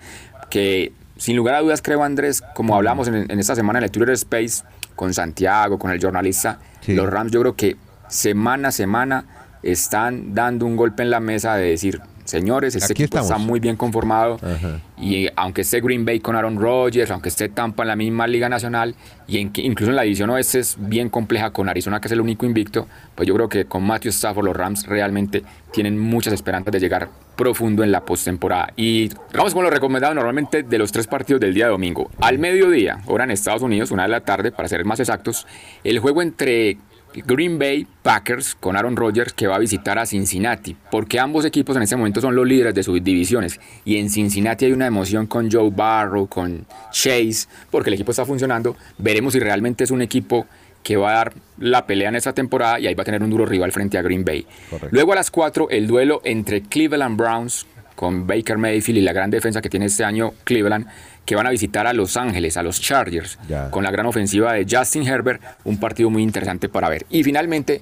que 0.49 0.93
sin 1.23 1.37
lugar 1.37 1.55
a 1.55 1.61
dudas 1.61 1.81
creo 1.81 2.03
Andrés, 2.03 2.41
como 2.53 2.75
hablamos 2.75 3.07
en, 3.07 3.31
en 3.31 3.39
esta 3.39 3.55
semana 3.55 3.79
en 3.79 3.85
el 3.85 3.91
Twitter 3.91 4.09
Space 4.15 4.65
con 4.93 5.13
Santiago, 5.13 5.79
con 5.79 5.89
el 5.89 6.01
jornalista, 6.01 6.59
Sí. 6.81 6.95
los 6.95 7.09
Rams 7.09 7.31
yo 7.31 7.39
creo 7.39 7.55
que 7.55 7.77
semana 8.09 8.67
a 8.67 8.71
semana 8.73 9.23
están 9.63 10.35
dando 10.35 10.65
un 10.65 10.75
golpe 10.75 11.01
en 11.01 11.09
la 11.09 11.21
mesa 11.21 11.55
de 11.55 11.69
decir, 11.69 12.01
señores, 12.25 12.75
este 12.75 12.91
Aquí 12.91 13.03
equipo 13.03 13.19
está 13.19 13.37
muy 13.37 13.61
bien 13.61 13.77
conformado 13.77 14.35
Ajá. 14.43 14.81
y 14.97 15.29
aunque 15.37 15.61
esté 15.61 15.79
Green 15.79 16.03
Bay 16.03 16.19
con 16.19 16.35
Aaron 16.35 16.59
Rodgers, 16.59 17.09
aunque 17.11 17.29
esté 17.29 17.47
Tampa 17.47 17.83
en 17.83 17.87
la 17.87 17.95
misma 17.95 18.27
liga 18.27 18.49
nacional 18.49 18.95
y 19.25 19.37
en 19.37 19.51
incluso 19.55 19.91
en 19.91 19.95
la 19.95 20.01
división 20.01 20.29
oeste 20.31 20.59
es 20.59 20.75
bien 20.77 21.09
compleja 21.09 21.51
con 21.51 21.69
Arizona 21.69 22.01
que 22.01 22.09
es 22.09 22.11
el 22.11 22.19
único 22.19 22.45
invicto, 22.45 22.85
pues 23.15 23.25
yo 23.25 23.33
creo 23.35 23.47
que 23.47 23.63
con 23.63 23.83
Matthew 23.87 24.09
Stafford 24.09 24.43
los 24.45 24.57
Rams 24.57 24.85
realmente 24.87 25.41
tienen 25.71 25.97
muchas 25.97 26.33
esperanzas 26.33 26.73
de 26.73 26.81
llegar 26.81 27.07
profundo 27.35 27.83
en 27.83 27.91
la 27.91 28.05
postemporada. 28.05 28.73
Y 28.75 29.09
vamos 29.33 29.53
con 29.53 29.63
lo 29.63 29.69
recomendado 29.69 30.13
normalmente 30.13 30.63
de 30.63 30.77
los 30.77 30.91
tres 30.91 31.07
partidos 31.07 31.39
del 31.39 31.53
día 31.53 31.65
de 31.65 31.71
domingo. 31.71 32.09
Al 32.19 32.39
mediodía, 32.39 33.01
hora 33.07 33.23
en 33.23 33.31
Estados 33.31 33.61
Unidos, 33.61 33.91
una 33.91 34.03
de 34.03 34.09
la 34.09 34.21
tarde 34.21 34.51
para 34.51 34.67
ser 34.67 34.85
más 34.85 34.99
exactos, 34.99 35.47
el 35.83 35.99
juego 35.99 36.21
entre 36.21 36.77
Green 37.21 37.59
Bay 37.59 37.85
Packers 38.01 38.55
con 38.55 38.75
Aaron 38.75 38.95
Rodgers 38.95 39.33
que 39.33 39.47
va 39.47 39.55
a 39.55 39.59
visitar 39.59 39.99
a 39.99 40.05
Cincinnati, 40.05 40.75
porque 40.91 41.19
ambos 41.19 41.45
equipos 41.45 41.75
en 41.75 41.83
este 41.83 41.95
momento 41.95 42.21
son 42.21 42.35
los 42.35 42.47
líderes 42.47 42.73
de 42.73 42.83
sus 42.83 43.03
divisiones 43.03 43.59
y 43.85 43.97
en 43.97 44.09
Cincinnati 44.09 44.65
hay 44.65 44.71
una 44.71 44.87
emoción 44.87 45.27
con 45.27 45.51
Joe 45.51 45.69
Barrow, 45.69 46.27
con 46.27 46.65
Chase, 46.91 47.47
porque 47.69 47.89
el 47.89 47.95
equipo 47.95 48.11
está 48.11 48.25
funcionando. 48.25 48.75
Veremos 48.97 49.33
si 49.33 49.39
realmente 49.39 49.83
es 49.83 49.91
un 49.91 50.01
equipo 50.01 50.47
que 50.83 50.97
va 50.97 51.11
a 51.11 51.13
dar 51.15 51.33
la 51.57 51.87
pelea 51.87 52.09
en 52.09 52.15
esta 52.15 52.33
temporada 52.33 52.79
y 52.79 52.87
ahí 52.87 52.93
va 52.93 53.03
a 53.03 53.05
tener 53.05 53.23
un 53.23 53.29
duro 53.29 53.45
rival 53.45 53.71
frente 53.71 53.97
a 53.97 54.01
Green 54.01 54.25
Bay. 54.25 54.45
Correcto. 54.69 54.89
Luego 54.91 55.13
a 55.13 55.15
las 55.15 55.31
4 55.31 55.69
el 55.69 55.87
duelo 55.87 56.21
entre 56.23 56.61
Cleveland 56.61 57.17
Browns 57.17 57.65
con 57.95 58.27
Baker 58.27 58.57
Mayfield 58.57 58.97
y 58.97 59.01
la 59.01 59.13
gran 59.13 59.29
defensa 59.29 59.61
que 59.61 59.69
tiene 59.69 59.85
este 59.85 60.03
año 60.03 60.33
Cleveland, 60.43 60.87
que 61.25 61.35
van 61.35 61.47
a 61.47 61.51
visitar 61.51 61.87
a 61.87 61.93
Los 61.93 62.17
Ángeles, 62.17 62.57
a 62.57 62.63
los 62.63 62.81
Chargers, 62.81 63.37
con 63.69 63.83
la 63.83 63.91
gran 63.91 64.07
ofensiva 64.07 64.53
de 64.53 64.65
Justin 64.69 65.07
Herbert, 65.07 65.41
un 65.63 65.79
partido 65.79 66.09
muy 66.09 66.23
interesante 66.23 66.67
para 66.69 66.89
ver. 66.89 67.05
Y 67.09 67.23
finalmente, 67.23 67.81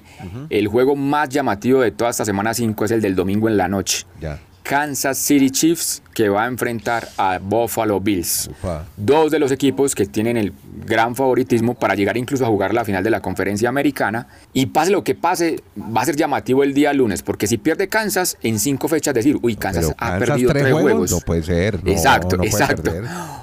el 0.50 0.68
juego 0.68 0.94
más 0.94 1.28
llamativo 1.28 1.80
de 1.80 1.90
toda 1.90 2.10
esta 2.10 2.24
semana 2.24 2.54
5 2.54 2.84
es 2.84 2.90
el 2.92 3.00
del 3.00 3.16
domingo 3.16 3.48
en 3.48 3.56
la 3.56 3.68
noche. 3.68 4.04
Ya. 4.20 4.38
Kansas 4.62 5.18
City 5.18 5.50
Chiefs 5.50 6.02
que 6.14 6.28
va 6.28 6.44
a 6.44 6.46
enfrentar 6.46 7.08
a 7.16 7.38
Buffalo 7.38 8.00
Bills. 8.00 8.50
Dos 8.96 9.30
de 9.30 9.38
los 9.38 9.50
equipos 9.50 9.94
que 9.94 10.06
tienen 10.06 10.36
el 10.36 10.52
gran 10.86 11.16
favoritismo 11.16 11.74
para 11.74 11.94
llegar 11.94 12.16
incluso 12.16 12.44
a 12.44 12.48
jugar 12.48 12.74
la 12.74 12.84
final 12.84 13.02
de 13.02 13.10
la 13.10 13.20
conferencia 13.20 13.68
americana. 13.68 14.28
Y 14.52 14.66
pase 14.66 14.90
lo 14.90 15.04
que 15.04 15.14
pase, 15.14 15.62
va 15.78 16.02
a 16.02 16.04
ser 16.04 16.16
llamativo 16.16 16.62
el 16.62 16.74
día 16.74 16.92
lunes, 16.92 17.22
porque 17.22 17.46
si 17.46 17.58
pierde 17.58 17.88
Kansas 17.88 18.36
en 18.42 18.58
cinco 18.58 18.88
fechas, 18.88 19.14
decir, 19.14 19.38
uy, 19.42 19.56
Kansas 19.56 19.94
ha 19.96 20.18
perdido 20.18 20.52
tres, 20.52 20.72
juegos. 20.72 21.10
No 21.10 21.20
puede 21.20 21.42
ser. 21.42 21.82
no, 21.82 21.90
exacto, 21.90 22.36
no 22.36 22.44
exacto. 22.44 22.92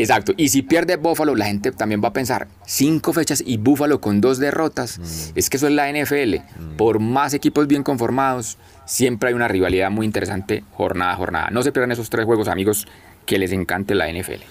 Exacto. 0.00 0.32
Y 0.34 0.48
si 0.48 0.62
pierde 0.62 0.96
Buffalo, 0.96 1.36
la 1.36 1.44
gente 1.44 1.72
también 1.72 2.02
va 2.02 2.08
a 2.08 2.12
pensar, 2.14 2.48
cinco 2.64 3.12
fechas 3.12 3.42
y 3.44 3.58
Buffalo 3.58 4.00
con 4.00 4.22
dos 4.22 4.38
derrotas. 4.38 4.98
Mm. 4.98 5.32
Es 5.34 5.50
que 5.50 5.58
eso 5.58 5.66
es 5.66 5.74
la 5.74 5.92
NFL. 5.92 6.36
Por 6.78 7.00
más 7.00 7.34
equipos 7.34 7.66
bien 7.66 7.82
conformados, 7.82 8.56
siempre 8.86 9.28
hay 9.28 9.34
una 9.34 9.46
rivalidad 9.46 9.90
muy 9.90 10.06
interesante 10.06 10.64
jornada 10.72 11.12
a 11.12 11.16
jornada. 11.16 11.50
No 11.50 11.62
se 11.62 11.70
pierdan 11.70 11.92
esos 11.92 12.08
tres 12.08 12.24
juegos, 12.24 12.48
amigos, 12.48 12.88
que 13.26 13.38
les 13.38 13.52
encante 13.52 13.94
la 13.94 14.10
NFL. 14.10 14.42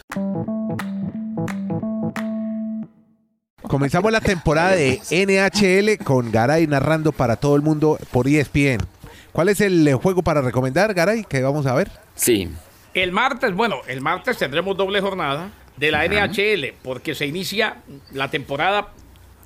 Comenzamos 3.63 4.11
la 4.11 4.21
temporada 4.21 4.75
de 4.75 4.99
NHL 5.09 6.03
con 6.03 6.31
Garay 6.31 6.67
narrando 6.67 7.11
para 7.11 7.37
todo 7.37 7.55
el 7.55 7.63
mundo 7.63 7.97
por 8.11 8.27
ESPN. 8.27 8.85
¿Cuál 9.31 9.49
es 9.49 9.61
el 9.61 9.91
juego 9.95 10.21
para 10.21 10.41
recomendar, 10.41 10.93
Garay? 10.93 11.23
Que 11.23 11.41
vamos 11.41 11.65
a 11.65 11.73
ver. 11.73 11.89
Sí, 12.15 12.49
El 12.93 13.11
martes, 13.11 13.53
bueno, 13.53 13.81
el 13.87 14.01
martes 14.01 14.37
tendremos 14.37 14.75
doble 14.75 14.99
jornada 15.01 15.51
de 15.77 15.91
la 15.91 16.07
NHL 16.07 16.73
porque 16.83 17.15
se 17.15 17.25
inicia 17.25 17.77
la 18.11 18.29
temporada 18.29 18.89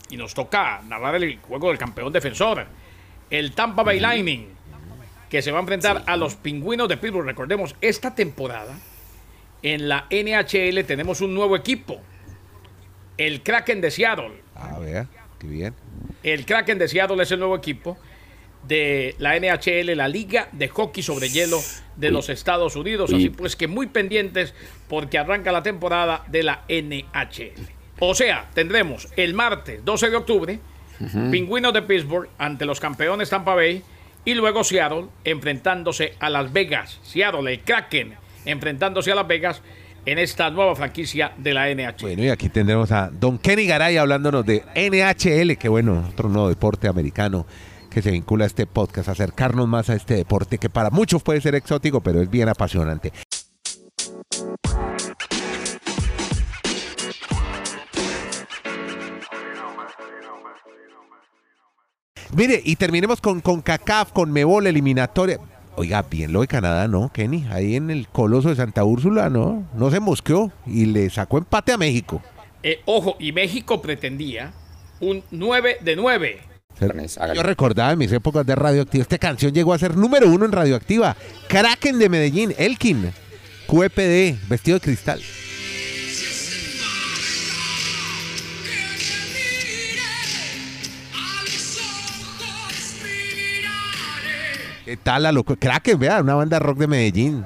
y 0.09 0.17
nos 0.17 0.33
toca 0.33 0.81
narrar 0.87 1.15
el 1.15 1.39
juego 1.39 1.69
del 1.69 1.77
campeón 1.77 2.13
defensor, 2.13 2.65
el 3.29 3.51
Tampa 3.53 3.83
Bay 3.83 3.99
Lightning, 3.99 4.47
que 5.29 5.41
se 5.41 5.51
va 5.51 5.57
a 5.57 5.61
enfrentar 5.61 6.03
a 6.05 6.15
los 6.15 6.35
pingüinos 6.35 6.87
de 6.87 6.97
Pittsburgh. 6.97 7.25
Recordemos, 7.25 7.75
esta 7.81 8.15
temporada 8.15 8.77
en 9.61 9.89
la 9.89 10.05
NHL 10.09 10.85
tenemos 10.85 11.21
un 11.21 11.33
nuevo 11.33 11.55
equipo, 11.55 11.99
el 13.17 13.41
Kraken 13.41 13.81
de 13.81 13.91
Seattle. 13.91 14.41
A 14.55 14.79
ver, 14.79 15.07
qué 15.39 15.47
bien. 15.47 15.73
El 16.21 16.45
Kraken 16.45 16.77
de 16.77 16.87
Seattle 16.87 17.21
es 17.21 17.31
el 17.31 17.39
nuevo 17.39 17.55
equipo 17.55 17.97
de 18.67 19.15
la 19.19 19.37
NHL, 19.39 19.95
la 19.95 20.07
Liga 20.07 20.49
de 20.51 20.67
Hockey 20.67 21.03
sobre 21.03 21.29
Hielo 21.29 21.59
de 21.95 22.11
los 22.11 22.29
Estados 22.29 22.75
Unidos. 22.75 23.11
Así 23.13 23.29
pues 23.29 23.55
que 23.55 23.67
muy 23.67 23.87
pendientes 23.87 24.53
porque 24.87 25.17
arranca 25.17 25.51
la 25.51 25.63
temporada 25.63 26.23
de 26.27 26.43
la 26.43 26.63
NHL. 26.67 27.51
O 27.99 28.15
sea, 28.15 28.49
tendremos 28.53 29.07
el 29.15 29.33
martes 29.33 29.83
12 29.83 30.09
de 30.09 30.15
octubre, 30.15 30.59
Pingüinos 31.31 31.73
de 31.73 31.81
Pittsburgh 31.81 32.29
ante 32.37 32.65
los 32.65 32.79
campeones 32.79 33.29
Tampa 33.29 33.55
Bay 33.55 33.81
y 34.25 34.33
luego 34.35 34.63
Seattle 34.63 35.05
enfrentándose 35.23 36.13
a 36.19 36.29
Las 36.29 36.51
Vegas. 36.51 36.99
Seattle, 37.03 37.51
el 37.51 37.59
Kraken, 37.59 38.13
enfrentándose 38.45 39.11
a 39.11 39.15
Las 39.15 39.27
Vegas 39.27 39.61
en 40.05 40.19
esta 40.19 40.49
nueva 40.49 40.75
franquicia 40.75 41.33
de 41.37 41.53
la 41.53 41.73
NHL. 41.73 42.01
Bueno, 42.01 42.23
y 42.23 42.29
aquí 42.29 42.49
tendremos 42.49 42.91
a 42.91 43.09
Don 43.09 43.37
Kenny 43.37 43.65
Garay 43.65 43.97
hablándonos 43.97 44.45
de 44.45 44.63
NHL, 44.75 45.57
que 45.57 45.69
bueno, 45.69 46.05
otro 46.09 46.29
nuevo 46.29 46.49
deporte 46.49 46.87
americano 46.87 47.45
que 47.93 48.01
se 48.01 48.11
vincula 48.11 48.43
a 48.43 48.47
este 48.47 48.65
podcast, 48.65 49.07
acercarnos 49.07 49.67
más 49.67 49.89
a 49.89 49.95
este 49.95 50.15
deporte 50.15 50.57
que 50.57 50.69
para 50.69 50.89
muchos 50.89 51.23
puede 51.23 51.39
ser 51.39 51.55
exótico, 51.55 52.01
pero 52.01 52.21
es 52.21 52.29
bien 52.29 52.49
apasionante. 52.49 53.13
Mire, 62.35 62.61
y 62.65 62.75
terminemos 62.77 63.21
con, 63.21 63.41
con 63.41 63.61
CACAF, 63.61 64.11
con 64.11 64.31
Mebol, 64.31 64.65
eliminatoria. 64.65 65.39
Oiga, 65.75 66.01
bien 66.01 66.33
lo 66.33 66.41
de 66.41 66.47
Canadá, 66.47 66.87
¿no, 66.87 67.11
Kenny? 67.13 67.45
Ahí 67.51 67.75
en 67.75 67.91
el 67.91 68.07
Coloso 68.07 68.49
de 68.49 68.55
Santa 68.55 68.83
Úrsula, 68.83 69.29
¿no? 69.29 69.67
No 69.75 69.91
se 69.91 69.99
mosqueó 69.99 70.51
y 70.65 70.87
le 70.87 71.11
sacó 71.11 71.37
empate 71.37 71.73
a 71.73 71.77
México. 71.77 72.23
Eh, 72.63 72.81
ojo, 72.85 73.17
y 73.19 73.31
México 73.33 73.81
pretendía 73.81 74.51
un 74.99 75.23
9 75.29 75.77
de 75.81 75.95
9. 75.95 76.52
Hágale. 76.79 77.35
Yo 77.35 77.43
recordaba 77.43 77.91
en 77.91 77.99
mis 77.99 78.11
épocas 78.11 78.45
de 78.45 78.55
radioactiva, 78.55 79.01
esta 79.01 79.17
canción 79.17 79.53
llegó 79.53 79.73
a 79.73 79.79
ser 79.79 79.95
número 79.95 80.29
uno 80.29 80.45
en 80.45 80.51
radioactiva. 80.51 81.15
Kraken 81.47 81.99
de 81.99 82.09
Medellín, 82.09 82.53
Elkin, 82.57 83.11
QEPD, 83.67 84.47
vestido 84.49 84.77
de 84.77 84.81
cristal. 84.81 85.21
¿Qué 94.85 94.97
tal 94.97 95.23
la 95.23 95.31
loco? 95.31 95.55
Kraken, 95.55 95.97
vea, 95.97 96.21
una 96.21 96.35
banda 96.35 96.59
rock 96.59 96.77
de 96.79 96.87
Medellín. 96.87 97.43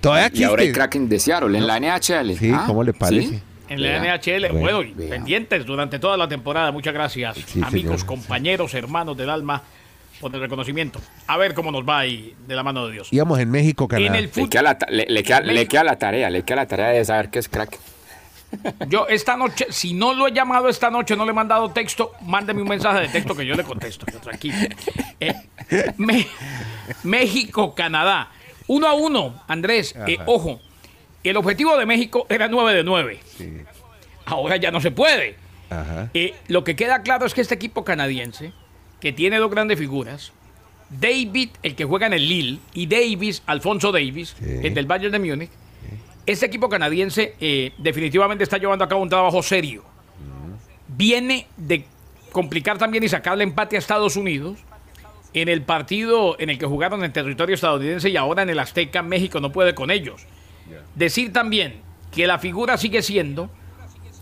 Todavía 0.00 0.30
Y 0.32 0.44
ahora 0.44 0.62
hay. 0.62 0.72
Kraken 0.72 1.08
de 1.08 1.18
Seattle 1.18 1.56
en 1.56 1.66
la 1.66 1.80
NHL. 1.80 2.36
Sí, 2.38 2.50
Ah, 2.54 2.64
¿cómo 2.66 2.84
le 2.84 2.92
parece? 2.92 3.28
¿sí? 3.28 3.42
En 3.68 3.82
la. 3.82 3.98
NHL, 4.16 4.48
Bueno, 4.52 4.60
bueno, 4.60 4.82
y 4.82 4.92
vea. 4.92 5.10
pendientes 5.10 5.64
durante 5.64 5.98
toda 5.98 6.16
la 6.16 6.28
temporada. 6.28 6.70
Muchas 6.72 6.92
gracias, 6.94 7.36
Sí, 7.46 7.60
amigos, 7.62 8.00
señor. 8.00 8.06
compañeros, 8.06 8.74
hermanos 8.74 9.16
del 9.16 9.30
alma, 9.30 9.62
por 10.20 10.34
el 10.34 10.40
reconocimiento. 10.40 11.00
A 11.26 11.36
ver 11.36 11.54
cómo 11.54 11.70
nos 11.72 11.86
va 11.88 11.98
ahí 12.00 12.34
de 12.46 12.54
la 12.54 12.62
mano 12.62 12.86
de 12.86 12.92
Dios. 12.92 13.08
Íbamos 13.12 13.38
en 13.40 13.50
México, 13.50 13.88
Canadá. 13.88 14.06
En 14.08 14.14
el 14.24 14.30
Le 14.34 14.48
queda, 14.48 14.62
la, 14.62 14.78
le, 14.90 15.06
le 15.08 15.22
queda, 15.22 15.40
le 15.40 15.66
queda 15.66 15.84
la 15.84 15.98
tarea, 15.98 16.30
le 16.30 16.42
queda 16.42 16.56
la 16.56 16.66
tarea 16.66 16.88
de 16.88 17.04
saber 17.04 17.30
qué 17.30 17.38
es 17.38 17.48
Kraken. 17.48 17.80
yo 18.88 19.08
esta 19.08 19.36
noche, 19.36 19.66
si 19.70 19.94
no 19.94 20.14
lo 20.14 20.28
he 20.28 20.32
llamado 20.32 20.68
esta 20.68 20.88
noche, 20.90 21.16
no 21.16 21.24
le 21.24 21.32
he 21.32 21.34
mandado 21.34 21.70
texto, 21.70 22.12
mándeme 22.22 22.62
un 22.62 22.68
mensaje 22.68 23.00
de 23.00 23.08
texto 23.08 23.34
que 23.34 23.44
yo 23.44 23.54
le 23.56 23.64
contesto. 23.64 24.06
yo 24.12 24.18
tranquilo. 24.20 24.56
Eh, 25.20 25.34
Me- 25.96 26.26
México, 27.02 27.74
Canadá. 27.74 28.30
Uno 28.66 28.86
a 28.86 28.94
uno, 28.94 29.42
Andrés. 29.48 29.94
eh, 30.06 30.18
ojo, 30.26 30.60
el 31.30 31.36
objetivo 31.36 31.76
de 31.76 31.86
México 31.86 32.26
era 32.28 32.48
9 32.48 32.74
de 32.74 32.84
9. 32.84 33.20
Ahora 34.26 34.56
ya 34.56 34.70
no 34.70 34.80
se 34.80 34.90
puede. 34.90 35.36
Ajá. 35.70 36.10
Eh, 36.14 36.34
lo 36.48 36.64
que 36.64 36.76
queda 36.76 37.02
claro 37.02 37.26
es 37.26 37.34
que 37.34 37.40
este 37.40 37.54
equipo 37.54 37.84
canadiense, 37.84 38.52
que 39.00 39.12
tiene 39.12 39.38
dos 39.38 39.50
grandes 39.50 39.78
figuras, 39.78 40.32
David, 40.90 41.50
el 41.62 41.74
que 41.74 41.84
juega 41.84 42.06
en 42.06 42.12
el 42.12 42.28
Lille, 42.28 42.58
y 42.74 42.86
Davis, 42.86 43.42
Alfonso 43.46 43.90
Davis, 43.90 44.36
Sí. 44.38 44.44
el 44.62 44.74
del 44.74 44.86
Bayern 44.86 45.12
de 45.12 45.18
Múnich, 45.18 45.50
este 46.26 46.46
equipo 46.46 46.68
canadiense 46.68 47.34
eh, 47.40 47.72
definitivamente 47.78 48.44
está 48.44 48.56
llevando 48.58 48.84
a 48.84 48.88
cabo 48.88 49.02
un 49.02 49.08
trabajo 49.08 49.42
serio. 49.42 49.84
Viene 50.88 51.46
de 51.56 51.84
complicar 52.32 52.78
también 52.78 53.02
y 53.04 53.08
sacarle 53.08 53.44
empate 53.44 53.76
a 53.76 53.78
Estados 53.78 54.16
Unidos. 54.16 54.58
En 55.32 55.48
el 55.48 55.62
partido 55.62 56.36
en 56.38 56.48
el 56.50 56.58
que 56.58 56.66
jugaron 56.66 57.02
en 57.02 57.12
territorio 57.12 57.54
estadounidense 57.56 58.08
y 58.08 58.16
ahora 58.16 58.42
en 58.42 58.50
el 58.50 58.58
Azteca, 58.60 59.02
México 59.02 59.40
no 59.40 59.50
puede 59.50 59.74
con 59.74 59.90
ellos. 59.90 60.24
Decir 60.94 61.32
también 61.32 61.80
que 62.12 62.26
la 62.26 62.38
figura 62.38 62.76
sigue 62.76 63.02
siendo 63.02 63.50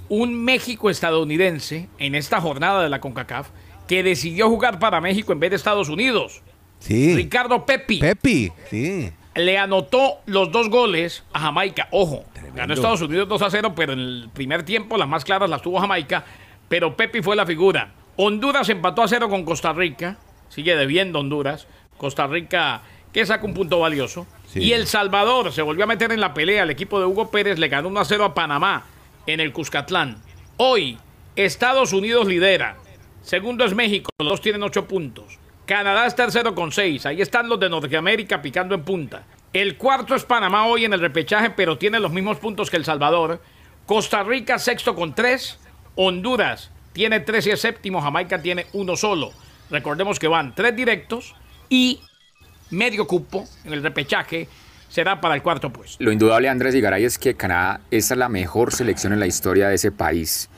un 0.09 0.45
México 0.45 0.91
estadounidense 0.91 1.89
en 1.99 2.15
esta 2.15 2.41
jornada 2.41 2.83
de 2.83 2.89
la 2.89 3.01
CONCACAF 3.01 3.49
que 3.87 4.03
decidió 4.03 4.49
jugar 4.49 4.79
para 4.79 5.01
México 5.01 5.33
en 5.33 5.41
vez 5.41 5.51
de 5.51 5.57
Estados 5.57 5.89
Unidos. 5.89 6.43
Sí. 6.79 7.15
Ricardo 7.15 7.65
Pepi 7.65 8.01
Pepi, 8.01 8.53
sí. 8.69 9.13
le 9.37 9.59
anotó 9.59 10.21
los 10.27 10.51
dos 10.51 10.69
goles 10.69 11.25
a 11.33 11.41
Jamaica. 11.41 11.89
Ojo, 11.93 12.25
Tremendo. 12.33 12.57
ganó 12.57 12.75
Estados 12.75 13.01
Unidos 13.03 13.29
2 13.29 13.43
a 13.43 13.51
0, 13.51 13.73
pero 13.77 13.93
en 13.93 14.01
el 14.01 14.31
primer 14.33 14.65
tiempo 14.65 14.97
las 14.97 15.09
más 15.09 15.25
claras 15.25 15.49
las 15.49 15.63
tuvo 15.63 15.79
Jamaica, 15.79 16.25
pero 16.69 16.97
Pepi 16.97 17.23
fue 17.23 17.37
la 17.37 17.47
figura. 17.47 17.93
Honduras 18.17 18.69
empató 18.69 19.03
a 19.03 19.09
0 19.09 19.29
con 19.29 19.45
Costa 19.45 19.73
Rica, 19.73 20.17
sigue 20.49 20.77
debiendo 20.77 21.21
Honduras. 21.21 21.67
Costa 21.97 22.27
Rica 22.27 22.83
que 23.13 23.25
saca 23.25 23.45
un 23.47 23.55
punto 23.55 23.79
valioso. 23.79 24.27
Y 24.55 24.73
El 24.73 24.87
Salvador 24.87 25.53
se 25.53 25.63
volvió 25.63 25.85
a 25.85 25.87
meter 25.87 26.13
en 26.13 26.21
la 26.21 26.35
pelea. 26.35 26.65
El 26.65 26.71
equipo 26.71 26.99
de 26.99 27.07
Hugo 27.07 27.31
Pérez 27.31 27.59
le 27.59 27.69
ganó 27.69 27.89
1 27.89 28.01
a 28.01 28.05
0 28.05 28.25
a 28.25 28.35
Panamá 28.35 28.85
en 29.27 29.41
el 29.41 29.53
Cuscatlán. 29.53 30.23
Hoy, 30.57 30.99
Estados 31.37 31.93
Unidos 31.93 32.27
lidera. 32.27 32.77
Segundo 33.23 33.65
es 33.65 33.75
México, 33.75 34.11
los 34.19 34.29
dos 34.29 34.41
tienen 34.41 34.63
8 34.63 34.87
puntos. 34.87 35.39
Canadá 35.65 36.07
es 36.07 36.17
tercero 36.17 36.55
con 36.55 36.73
6. 36.73 37.07
Ahí 37.07 37.23
están 37.23 37.49
los 37.49 37.59
de 37.61 37.71
Norteamérica 37.71 38.43
picando 38.43 38.75
en 38.75 38.83
punta. 38.83 39.25
El 39.53 39.77
cuarto 39.77 40.15
es 40.15 40.25
Panamá 40.25 40.67
hoy 40.67 40.85
en 40.85 40.93
el 40.93 41.01
repechaje, 41.01 41.51
pero 41.51 41.79
tiene 41.79 42.01
los 42.01 42.13
mismos 42.13 42.39
puntos 42.39 42.71
que 42.71 42.77
El 42.77 42.85
Salvador. 42.85 43.41
Costa 43.87 44.23
Rica 44.23 44.59
sexto 44.59 44.95
con 44.95 45.15
3. 45.15 45.59
Honduras 45.95 46.71
tiene 46.93 47.21
3 47.21 47.47
y 47.47 47.51
es 47.51 47.61
séptimo. 47.61 48.01
Jamaica 48.01 48.43
tiene 48.43 48.67
uno 48.73 48.97
solo. 48.97 49.33
Recordemos 49.71 50.19
que 50.19 50.29
van 50.29 50.55
tres 50.55 50.77
directos 50.77 51.35
y 51.71 52.01
medio 52.73 53.07
cupo 53.07 53.47
en 53.65 53.73
el 53.73 53.83
repechaje 53.83 54.49
será 54.89 55.21
para 55.21 55.35
el 55.35 55.43
cuarto 55.43 55.73
puesto. 55.73 56.03
Lo 56.03 56.13
indudable, 56.13 56.49
Andrés 56.49 56.75
Igaray, 56.75 57.05
es 57.05 57.19
que 57.19 57.35
Canadá 57.35 57.81
es 57.91 58.11
la 58.11 58.29
mejor 58.29 58.73
selección 58.73 59.13
en 59.13 59.21
la 59.21 59.27
historia 59.27 59.69
de 59.69 59.77
ese 59.77 59.93
país. 59.93 60.51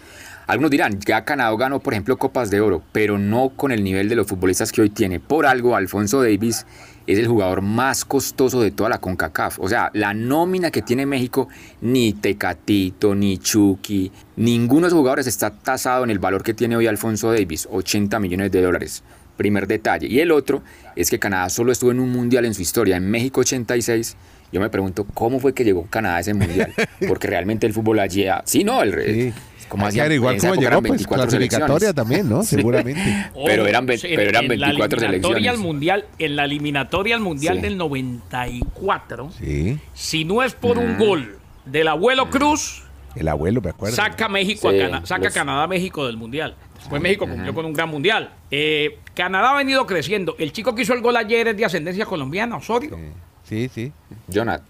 Algunos 0.47 0.71
dirán, 0.71 1.01
ya 1.01 1.25
Canadá 1.25 1.57
ganó, 1.57 1.81
por 1.81 1.95
ejemplo, 1.95 2.19
Copas 2.19 2.51
de 2.51 2.61
Oro, 2.61 2.83
pero 2.93 3.17
no 3.17 3.51
con 3.51 3.73
el 3.73 3.83
nivel 3.83 4.09
de 4.09 4.17
los 4.17 4.27
futbolistas 4.27 4.73
que 4.73 4.83
hoy 4.83 4.91
tiene. 4.91 5.19
Por 5.19 5.47
algo, 5.47 5.75
Alfonso 5.75 6.21
Davis 6.23 6.67
es 7.07 7.19
el 7.19 7.29
jugador 7.29 7.63
más 7.63 8.05
costoso 8.05 8.61
de 8.61 8.71
toda 8.71 8.91
la 8.91 8.99
CONCACAF. 8.99 9.59
O 9.61 9.69
sea, 9.69 9.91
la 9.95 10.13
nómina 10.13 10.71
que 10.71 10.83
tiene 10.83 11.07
México, 11.07 11.49
ni 11.81 12.13
Tecatito, 12.13 13.15
ni 13.15 13.39
Chucky, 13.39 14.13
ninguno 14.37 14.83
de 14.83 14.89
esos 14.89 14.99
jugadores 14.99 15.27
está 15.27 15.51
tasado 15.51 16.05
en 16.05 16.11
el 16.11 16.19
valor 16.19 16.43
que 16.43 16.53
tiene 16.53 16.77
hoy 16.77 16.87
Alfonso 16.87 17.33
Davis, 17.33 17.67
80 17.71 18.19
millones 18.21 18.53
de 18.53 18.61
dólares. 18.61 19.03
Primer 19.37 19.67
detalle. 19.67 20.07
Y 20.07 20.21
el 20.21 20.31
otro 20.31 20.63
es 20.97 21.11
que 21.11 21.19
Canadá 21.19 21.49
solo 21.49 21.73
estuvo 21.73 21.91
en 21.91 22.01
un 22.01 22.11
mundial 22.13 22.45
en 22.45 22.55
su 22.55 22.63
historia, 22.63 22.97
en 22.97 23.11
México 23.11 23.41
86. 23.41 24.17
Yo 24.53 24.61
me 24.61 24.71
pregunto 24.71 25.05
cómo 25.15 25.41
fue 25.41 25.53
que 25.55 25.65
llegó 25.65 25.87
Canadá 25.91 26.17
a 26.17 26.21
ese 26.21 26.35
mundial, 26.35 26.73
porque 27.09 27.27
realmente 27.27 27.67
el 27.67 27.73
fútbol 27.73 27.99
allí, 27.99 28.25
sí, 28.45 28.63
no, 28.63 28.83
el 28.83 28.93
Sí. 28.93 29.33
como 29.69 29.87
hacían- 29.87 30.07
cómo 30.07 30.29
época 30.29 30.55
llegó, 30.61 30.81
pues 30.81 30.91
24 30.93 31.27
clasificatoria 31.29 31.89
selecciones. 31.89 31.95
también, 31.97 32.29
¿no? 32.29 32.43
Seguramente. 32.45 33.27
Pero 33.45 33.67
eran 33.67 33.87
ve- 33.87 33.99
pero 34.01 34.23
eran 34.23 34.45
en 34.45 34.49
24 34.51 34.61
la 35.01 35.07
eliminatoria 35.07 35.09
selecciones. 35.09 35.49
al 35.51 35.59
mundial, 35.59 36.05
en 36.21 36.37
la 36.37 36.45
eliminatoria 36.45 37.15
al 37.17 37.21
mundial 37.23 37.57
Sí. 37.57 37.63
del 37.63 37.77
94, 37.79 39.31
Sí, 39.39 39.79
si 39.95 40.25
no 40.25 40.43
es 40.45 40.55
por 40.55 40.79
un 40.79 40.97
gol 40.99 41.39
del 41.67 41.89
abuelo 41.89 42.31
Cruz, 42.31 42.84
el 43.17 43.29
abuelo, 43.29 43.61
me 43.61 43.71
acuerdo. 43.71 43.95
saca 43.97 44.29
México 44.29 44.71
Sí, 44.71 44.81
a 44.81 44.85
Cana- 44.91 45.07
saca 45.07 45.25
los- 45.25 45.35
Canadá 45.35 45.63
a 45.65 45.67
México 45.67 46.07
del 46.07 46.17
mundial. 46.17 46.55
Después 46.79 47.01
México 47.01 47.27
cumplió 47.27 47.55
con 47.55 47.65
un 47.65 47.73
gran 47.73 47.89
mundial. 47.89 48.31
Eh, 48.51 48.99
Canadá 49.15 49.53
ha 49.53 49.57
venido 49.57 49.87
creciendo. 49.87 50.35
El 50.39 50.53
chico 50.53 50.75
que 50.75 50.83
hizo 50.83 50.93
el 50.95 51.01
gol 51.01 51.17
ayer 51.17 51.49
es 51.49 51.57
de 51.57 51.65
ascendencia 51.65 52.05
colombiana, 52.07 52.57
Osorio. 52.57 52.99
Sí, 53.45 53.69
sí. 53.73 53.93
Jonathan, 54.29 54.67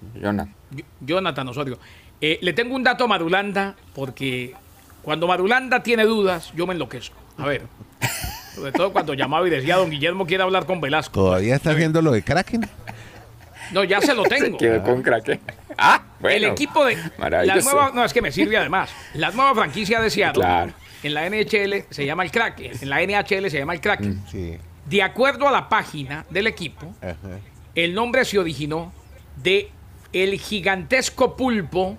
Jonathan. 1.01 1.49
Osorio. 1.49 1.79
Eh, 2.21 2.39
le 2.41 2.53
tengo 2.53 2.75
un 2.75 2.83
dato 2.85 3.05
a 3.05 3.07
Marulanda, 3.07 3.75
porque 3.95 4.55
cuando 5.03 5.27
Marulanda 5.27 5.83
tiene 5.83 6.05
dudas, 6.05 6.53
yo 6.55 6.67
me 6.67 6.75
enloquezco. 6.75 7.17
A 7.39 7.47
ver. 7.47 7.63
Sobre 8.55 8.71
todo 8.73 8.93
cuando 8.93 9.15
llamaba 9.15 9.47
y 9.49 9.51
decía, 9.51 9.77
don 9.77 9.91
Guillermo 9.91 10.27
quiere 10.27 10.45
hablar 10.45 10.65
con 10.67 10.81
Velasco. 10.81 11.13
Todavía 11.13 11.57
está 11.57 11.73
haciendo 11.73 12.01
lo 12.03 12.13
de 12.13 12.23
Kraken. 12.23 12.69
No, 13.73 13.85
ya 13.85 14.00
se 14.00 14.14
lo 14.14 14.25
Se 14.28 14.30
tengo. 14.37 14.59
quedó 14.59 14.83
con 14.83 15.02
crack. 15.02 15.38
Ah, 15.78 16.02
bueno. 16.21 16.37
el 16.37 16.44
equipo 16.44 16.85
de. 16.85 16.97
La 17.18 17.56
nueva, 17.56 17.90
no, 17.94 18.04
es 18.04 18.12
que 18.12 18.23
me 18.23 18.30
sirve 18.33 18.56
además. 18.56 18.90
La 19.14 19.30
nueva 19.30 19.54
franquicia 19.54 20.00
de 20.00 20.11
Seattle. 20.11 20.42
Claro. 20.42 20.73
En 21.02 21.12
la 21.14 21.28
NHL 21.28 21.85
se 21.90 22.06
llama 22.06 22.23
el 22.25 22.30
Kraken. 22.30 22.73
En 22.80 22.88
la 22.88 23.00
NHL 23.02 23.50
se 23.50 23.59
llama 23.59 23.75
el 23.75 23.80
Kraken. 23.80 24.23
Sí. 24.30 24.56
De 24.87 25.02
acuerdo 25.02 25.47
a 25.49 25.52
la 25.52 25.68
página 25.68 26.25
del 26.30 26.47
equipo, 26.47 26.94
Ajá. 27.02 27.38
el 27.75 27.94
nombre 27.94 28.25
se 28.25 28.38
originó 28.38 28.92
de 29.42 29.71
el 30.12 30.38
gigantesco 30.38 31.37
pulpo 31.37 31.98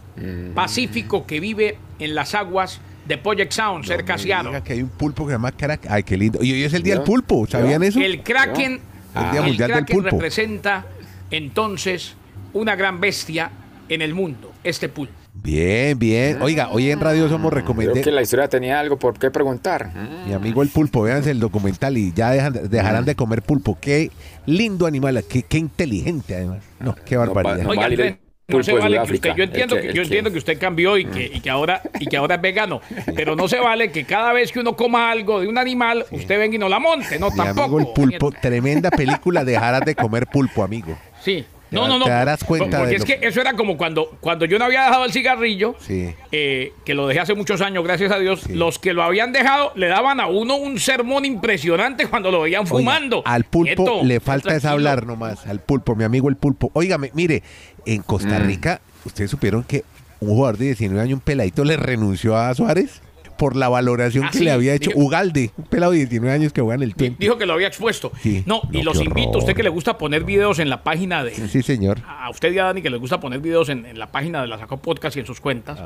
pacífico 0.54 1.26
que 1.26 1.40
vive 1.40 1.78
en 2.00 2.16
las 2.16 2.34
aguas 2.36 2.80
de 3.06 3.18
Project 3.18 3.52
Sound, 3.52 3.86
cerca 3.86 4.14
a 4.14 4.18
Me 4.18 4.24
Seattle. 4.24 4.62
que 4.64 4.74
hay 4.74 4.82
un 4.82 4.90
pulpo 4.90 5.26
que 5.26 5.32
se 5.32 5.36
llama 5.36 5.52
Kraken. 5.52 5.92
Ay, 5.92 6.04
qué 6.04 6.18
lindo. 6.18 6.44
Y 6.44 6.52
hoy 6.54 6.64
es 6.64 6.74
el 6.74 6.82
día 6.84 6.94
¿Yo? 6.96 7.00
del 7.02 7.06
pulpo. 7.08 7.46
¿Sabían 7.48 7.82
¿Yo? 7.82 7.88
eso? 7.90 8.00
El 8.00 8.24
Kraken, 8.24 8.82
El 9.16 9.32
Día 9.32 9.40
el 9.42 9.48
Mundial 9.48 9.70
del 9.70 9.78
Kraken 9.78 9.96
Pulpo. 9.96 10.10
representa 10.12 10.86
entonces 11.32 12.16
una 12.54 12.76
gran 12.76 13.00
bestia 13.00 13.52
en 13.90 14.02
el 14.02 14.14
mundo, 14.14 14.52
este 14.64 14.90
pulpo. 14.90 15.14
Bien, 15.34 16.00
bien. 16.00 16.42
Oiga, 16.42 16.70
hoy 16.72 16.90
en 16.90 17.00
Radio 17.02 17.28
Somos 17.30 17.52
Creo 17.52 17.62
recomendé. 17.62 18.02
que 18.02 18.10
la 18.12 18.22
historia 18.22 18.48
tenía 18.48 18.80
algo 18.80 18.98
por 18.98 19.20
qué 19.20 19.30
preguntar. 19.30 19.92
Mi 20.26 20.34
amigo 20.34 20.64
el 20.64 20.70
pulpo, 20.70 21.04
véanse 21.04 21.30
el 21.30 21.40
documental 21.40 21.98
y 21.98 22.14
ya 22.14 22.32
dejan- 22.34 22.70
dejarán 22.70 23.06
de 23.06 23.16
comer 23.16 23.42
pulpo. 23.42 23.78
Qué 23.80 24.12
lindo 24.46 24.88
animal, 24.88 25.24
qué, 25.30 25.44
qué 25.44 25.58
inteligente 25.58 26.36
además. 26.36 26.64
No, 26.80 26.96
qué 26.96 27.18
barbaridad. 27.18 27.64
No 27.64 27.70
Oiga, 27.70 27.90
no 28.48 28.64
se 28.64 28.74
vale 28.74 29.02
que 29.08 29.14
usted, 29.14 29.36
yo 29.36 29.44
entiendo 29.44 29.76
que- 29.76 29.82
que, 29.82 29.88
el 29.88 29.94
yo 29.94 30.02
que- 30.02 30.06
entiendo 30.08 30.32
que 30.32 30.38
usted 30.38 30.60
cambió 30.60 30.98
y 30.98 31.06
que, 31.06 31.24
y 31.34 31.40
que 31.40 31.50
ahora 31.50 31.82
y 32.00 32.06
que 32.06 32.18
ahora 32.18 32.36
es 32.36 32.42
vegano, 32.42 32.82
pero 33.16 33.36
no 33.36 33.48
se 33.48 33.60
vale 33.60 33.92
que 33.92 34.04
cada 34.06 34.34
vez 34.34 34.52
que 34.52 34.60
uno 34.60 34.76
coma 34.76 35.10
algo 35.10 35.40
de 35.42 35.48
un 35.48 35.58
animal, 35.58 36.06
usted 36.12 36.38
venga 36.38 36.56
y 36.56 36.60
no 36.60 36.70
la 36.70 36.80
monte, 36.80 37.18
no 37.18 37.32
Mi 37.32 37.38
tampoco. 37.38 37.64
amigo 37.64 37.80
el 37.80 37.88
pulpo, 37.94 38.32
tremenda 38.32 38.92
película, 38.92 39.44
dejarás 39.44 39.82
de 39.82 39.96
comer 39.96 40.28
pulpo, 40.28 40.64
amigo. 40.64 40.98
Sí. 41.22 41.44
Te 41.70 41.76
No, 41.76 41.88
no, 41.88 41.98
no. 42.00 42.06
te 42.06 42.12
darás 42.12 42.44
cuenta 42.44 42.78
Porque 42.78 42.90
de 42.92 42.96
es 42.96 43.02
lo- 43.02 43.06
que 43.08 43.28
eso 43.28 43.42
era 43.42 43.54
como 43.54 43.76
cuando, 43.76 44.16
cuando 44.22 44.46
yo 44.46 44.60
no 44.60 44.66
había 44.66 44.84
dejado 44.84 45.06
el 45.06 45.12
cigarrillo, 45.12 45.76
Sí. 45.80 46.14
eh, 46.32 46.74
que 46.86 46.94
lo 46.94 47.08
dejé 47.08 47.20
hace 47.22 47.34
muchos 47.34 47.60
años, 47.62 47.84
gracias 47.84 48.12
a 48.12 48.20
Dios. 48.20 48.42
Sí. 48.46 48.54
Los 48.54 48.78
que 48.80 48.94
lo 48.94 49.02
habían 49.04 49.32
dejado 49.32 49.72
le 49.76 49.88
daban 49.88 50.20
a 50.20 50.28
uno 50.28 50.56
un 50.58 50.80
sermón 50.80 51.26
impresionante 51.26 52.08
cuando 52.08 52.30
lo 52.32 52.42
veían 52.42 52.62
Oiga, 52.62 52.70
fumando. 52.70 53.24
al 53.26 53.46
pulpo 53.46 54.02
le 54.04 54.20
falta 54.20 54.56
es 54.56 54.64
hablar 54.66 55.06
nomás, 55.08 55.46
al 55.48 55.60
pulpo, 55.60 55.96
mi 55.96 56.04
amigo 56.04 56.30
el 56.30 56.36
pulpo. 56.36 56.70
Óigame, 56.74 57.10
mire, 57.14 57.42
en 57.86 58.02
Costa 58.04 58.40
Mm. 58.40 58.46
Rica, 58.46 58.82
¿ustedes 59.04 59.32
supieron 59.32 59.64
que 59.64 59.84
un 60.20 60.30
jugador 60.30 60.58
de 60.58 60.66
19 60.66 61.02
años, 61.02 61.16
un 61.16 61.20
peladito, 61.22 61.64
le 61.66 61.78
renunció 61.78 62.38
a 62.38 62.54
Suárez? 62.56 63.02
Por 63.38 63.56
la 63.56 63.70
valoración 63.70 64.26
Ah, 64.26 64.30
que 64.32 64.38
sí, 64.40 64.44
le 64.46 64.52
había 64.52 64.74
hecho 64.74 64.92
dijo- 64.92 65.02
Ugalde, 65.02 65.52
un 65.58 65.66
pelado 65.66 65.92
de 65.92 66.00
19 66.00 66.34
años 66.34 66.54
que 66.54 66.62
juega 66.62 66.76
en 66.76 66.84
el 66.84 66.94
20. 66.96 67.18
Dijo 67.24 67.38
que 67.38 67.46
lo 67.46 67.54
había 67.54 67.68
expuesto. 67.68 68.12
Sí. 68.22 68.44
No, 68.46 68.62
y 68.72 68.82
los 68.82 69.02
invito, 69.02 69.30
horror. 69.30 69.42
usted 69.42 69.56
que 69.56 69.64
le 69.64 69.70
gusta 69.70 69.98
poner 69.98 70.24
videos 70.24 70.60
en 70.60 70.70
la 70.70 70.84
página 70.84 71.24
de, 71.24 71.34
Sí, 71.50 71.62
señor. 71.62 72.00
a 72.08 72.30
usted 72.30 72.52
y 72.54 72.60
a 72.60 72.66
Dani 72.66 72.82
que 72.82 72.90
les 72.90 73.00
gusta 73.00 73.20
poner 73.20 73.40
videos 73.40 73.70
en, 73.70 73.86
en 73.86 74.00
la 74.00 74.12
página 74.12 74.42
de 74.42 74.48
la 74.48 74.58
Sacó 74.58 74.78
Podcast 74.78 75.18
y 75.18 75.20
en 75.22 75.26
sus 75.26 75.40
cuentas. 75.42 75.80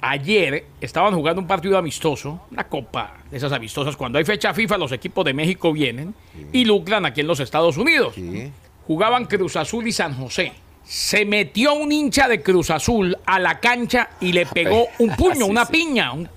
Ayer 0.00 0.66
estaban 0.82 1.14
jugando 1.14 1.40
un 1.40 1.46
partido 1.48 1.78
amistoso, 1.78 2.42
una 2.50 2.64
copa 2.68 3.14
de 3.30 3.36
esas 3.38 3.52
amistosas. 3.52 3.96
Cuando 3.96 4.18
hay 4.18 4.24
fecha 4.24 4.52
FIFA, 4.52 4.76
los 4.76 4.92
equipos 4.92 5.24
de 5.24 5.32
México 5.32 5.72
vienen 5.72 6.14
y 6.52 6.64
lucran 6.66 7.06
aquí 7.06 7.22
en 7.22 7.26
los 7.26 7.40
Estados 7.40 7.78
Unidos. 7.78 8.14
Sí. 8.14 8.50
Jugaban 8.86 9.24
Cruz 9.24 9.56
Azul 9.56 9.86
y 9.88 9.92
San 9.92 10.12
José. 10.14 10.52
Se 10.84 11.24
metió 11.24 11.74
un 11.74 11.90
hincha 11.92 12.28
de 12.28 12.42
Cruz 12.42 12.70
Azul 12.70 13.16
a 13.26 13.38
la 13.38 13.58
cancha 13.60 14.10
y 14.20 14.32
le 14.32 14.46
pegó 14.46 14.86
un 14.98 15.16
puño, 15.16 15.46
una 15.46 15.66
piña, 15.66 16.12
un- 16.12 16.28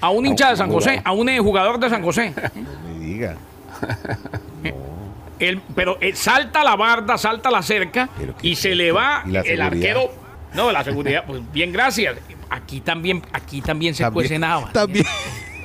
a 0.00 0.10
un 0.10 0.26
hincha 0.26 0.50
de 0.50 0.56
San 0.56 0.70
José, 0.70 1.00
a 1.04 1.12
un 1.12 1.28
jugador 1.38 1.78
de 1.78 1.88
San 1.88 2.02
José. 2.02 2.34
No 2.54 2.92
me 2.98 2.98
diga. 3.06 3.36
El- 5.38 5.60
pero 5.74 5.98
eh, 6.00 6.14
salta 6.14 6.62
la 6.62 6.76
barda, 6.76 7.18
salta 7.18 7.50
la 7.50 7.62
cerca 7.62 8.08
y 8.42 8.54
se 8.54 8.74
le 8.76 8.92
va 8.92 9.22
¿Y 9.26 9.30
la 9.30 9.40
el 9.40 9.60
arquero. 9.60 10.12
No, 10.54 10.70
la 10.70 10.84
seguridad, 10.84 11.24
pues 11.26 11.40
bien, 11.52 11.72
gracias. 11.72 12.16
Aquí 12.50 12.80
también, 12.80 13.22
aquí 13.32 13.60
también 13.62 13.94
se 13.94 14.02
También- 14.04 14.14
cuecen 14.14 14.44
habas. 14.44 14.72
También. 14.72 15.06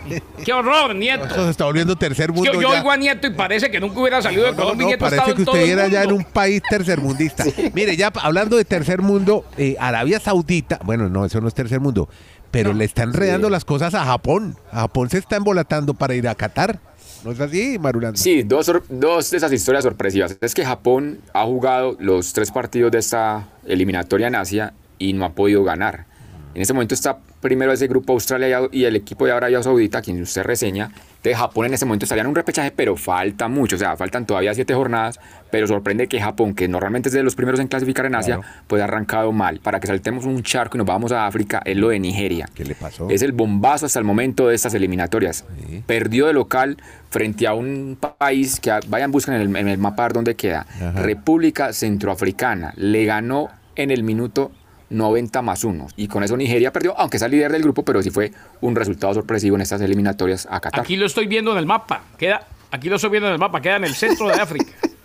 Qué 0.45 0.53
horror, 0.53 0.95
Nieto. 0.95 1.25
Eso 1.25 1.45
se 1.45 1.51
está 1.51 1.65
volviendo 1.65 1.95
tercer 1.95 2.31
mundo. 2.31 2.51
Yo, 2.51 2.61
yo 2.61 2.69
ya. 2.69 2.79
oigo 2.79 2.91
a 2.91 2.97
Nieto 2.97 3.27
y 3.27 3.31
parece 3.31 3.69
que 3.71 3.79
nunca 3.79 3.99
hubiera 3.99 4.21
salido 4.21 4.45
de 4.45 4.51
No, 4.51 4.57
Colombia 4.57 4.83
y 4.83 4.85
no, 4.85 4.87
Nieto 4.89 5.05
ha 5.05 5.09
parece 5.09 5.35
que 5.35 5.41
usted 5.43 5.61
era 5.61 5.87
ya 5.87 6.03
en 6.03 6.13
un 6.13 6.23
país 6.23 6.61
tercermundista. 6.69 7.45
Mire, 7.73 7.95
ya 7.95 8.11
hablando 8.21 8.57
de 8.57 8.65
tercer 8.65 9.01
mundo, 9.01 9.45
eh, 9.57 9.75
Arabia 9.79 10.19
Saudita, 10.19 10.79
bueno, 10.83 11.09
no, 11.09 11.25
eso 11.25 11.41
no 11.41 11.47
es 11.47 11.53
tercer 11.53 11.79
mundo, 11.79 12.09
pero 12.51 12.73
le 12.73 12.85
está 12.85 13.03
enredando 13.03 13.49
las 13.49 13.65
cosas 13.65 13.93
a 13.93 14.05
Japón. 14.05 14.57
A 14.71 14.81
Japón 14.81 15.09
se 15.09 15.17
está 15.17 15.35
embolatando 15.35 15.93
para 15.93 16.15
ir 16.15 16.27
a 16.27 16.35
Qatar. 16.35 16.79
¿No 17.23 17.31
es 17.31 17.39
así, 17.39 17.77
Marulanda? 17.79 18.17
Sí, 18.17 18.43
dos, 18.43 18.71
dos 18.89 19.31
de 19.31 19.37
esas 19.37 19.51
historias 19.51 19.83
sorpresivas. 19.83 20.37
Es 20.39 20.53
que 20.53 20.63
Japón 20.63 21.19
ha 21.33 21.43
jugado 21.45 21.97
los 21.99 22.33
tres 22.33 22.51
partidos 22.51 22.91
de 22.91 22.99
esta 22.99 23.47
eliminatoria 23.65 24.27
en 24.27 24.35
Asia 24.35 24.73
y 24.99 25.13
no 25.13 25.25
ha 25.25 25.33
podido 25.33 25.63
ganar. 25.63 26.05
En 26.53 26.61
este 26.61 26.73
momento 26.73 26.93
está 26.95 27.19
primero 27.41 27.71
ese 27.71 27.87
grupo 27.87 28.13
Australia 28.13 28.61
y 28.71 28.85
el 28.85 28.95
equipo 28.95 29.25
de 29.25 29.31
Arabia 29.31 29.61
Saudita, 29.63 30.01
quien 30.01 30.21
usted 30.21 30.43
reseña. 30.43 30.91
De 31.23 31.35
Japón 31.35 31.65
en 31.65 31.73
este 31.73 31.85
momento 31.85 32.05
estaría 32.05 32.21
en 32.21 32.27
un 32.27 32.35
repechaje, 32.35 32.71
pero 32.71 32.95
falta 32.95 33.47
mucho. 33.49 33.75
O 33.75 33.79
sea, 33.79 33.97
faltan 33.97 34.25
todavía 34.25 34.53
siete 34.53 34.73
jornadas. 34.73 35.19
Pero 35.51 35.67
sorprende 35.67 36.07
que 36.07 36.21
Japón, 36.21 36.53
que 36.53 36.67
normalmente 36.67 37.09
es 37.09 37.13
de 37.13 37.23
los 37.23 37.35
primeros 37.35 37.59
en 37.59 37.67
clasificar 37.67 38.05
en 38.05 38.15
Asia, 38.15 38.35
Claro. 38.37 38.51
pues 38.67 38.81
ha 38.81 38.85
arrancado 38.85 39.31
mal. 39.31 39.59
Para 39.59 39.79
que 39.79 39.87
saltemos 39.87 40.25
un 40.25 40.41
charco 40.43 40.77
y 40.77 40.79
nos 40.79 40.87
vamos 40.87 41.11
a 41.11 41.25
África, 41.25 41.61
es 41.65 41.75
lo 41.75 41.89
de 41.89 41.99
Nigeria. 41.99 42.47
¿Qué 42.53 42.63
le 42.65 42.75
pasó? 42.75 43.09
Es 43.09 43.21
el 43.23 43.31
bombazo 43.33 43.85
hasta 43.87 43.99
el 43.99 44.05
momento 44.05 44.47
de 44.47 44.55
estas 44.55 44.73
eliminatorias. 44.73 45.43
Sí. 45.69 45.83
Perdió 45.85 46.27
de 46.27 46.33
local 46.33 46.77
frente 47.09 47.47
a 47.47 47.53
un 47.53 47.97
pa- 47.99 48.15
país 48.15 48.59
que 48.59 48.71
a- 48.71 48.79
vayan 48.87 49.11
buscan 49.11 49.35
en 49.35 49.41
el, 49.41 49.55
en 49.55 49.67
el 49.67 49.77
mapa 49.77 50.03
a 50.03 50.07
ver 50.07 50.13
dónde 50.13 50.35
queda. 50.35 50.65
Ajá. 50.75 50.91
República 51.01 51.73
Centroafricana. 51.73 52.73
Le 52.77 53.05
ganó 53.05 53.49
en 53.75 53.91
el 53.91 54.03
minuto 54.03 54.51
90 54.89 55.41
más 55.41 55.63
1. 55.63 55.87
Y 55.97 56.07
con 56.07 56.23
eso 56.23 56.37
Nigeria 56.37 56.71
perdió, 56.71 56.97
aunque 56.97 57.17
es 57.17 57.23
el 57.23 57.31
líder 57.31 57.51
del 57.51 57.63
grupo, 57.63 57.83
pero 57.83 58.01
sí 58.01 58.09
fue 58.09 58.31
un 58.61 58.75
resultado 58.75 59.13
sorpresivo 59.13 59.55
en 59.55 59.61
estas 59.61 59.81
eliminatorias 59.81 60.47
a 60.49 60.59
Qatar. 60.59 60.81
Aquí 60.81 60.95
lo 60.95 61.05
estoy 61.05 61.27
viendo 61.27 61.51
en 61.51 61.57
el 61.57 61.65
mapa. 61.65 62.03
Queda 62.17 62.47
Aquí 62.71 62.89
lo 62.89 62.97
estoy 62.97 63.11
viendo 63.11 63.27
en 63.27 63.33
el 63.33 63.39
mapa, 63.39 63.61
queda 63.61 63.77
en 63.77 63.85
el 63.85 63.95
centro 63.95 64.27
de 64.27 64.33
África. 64.33 64.71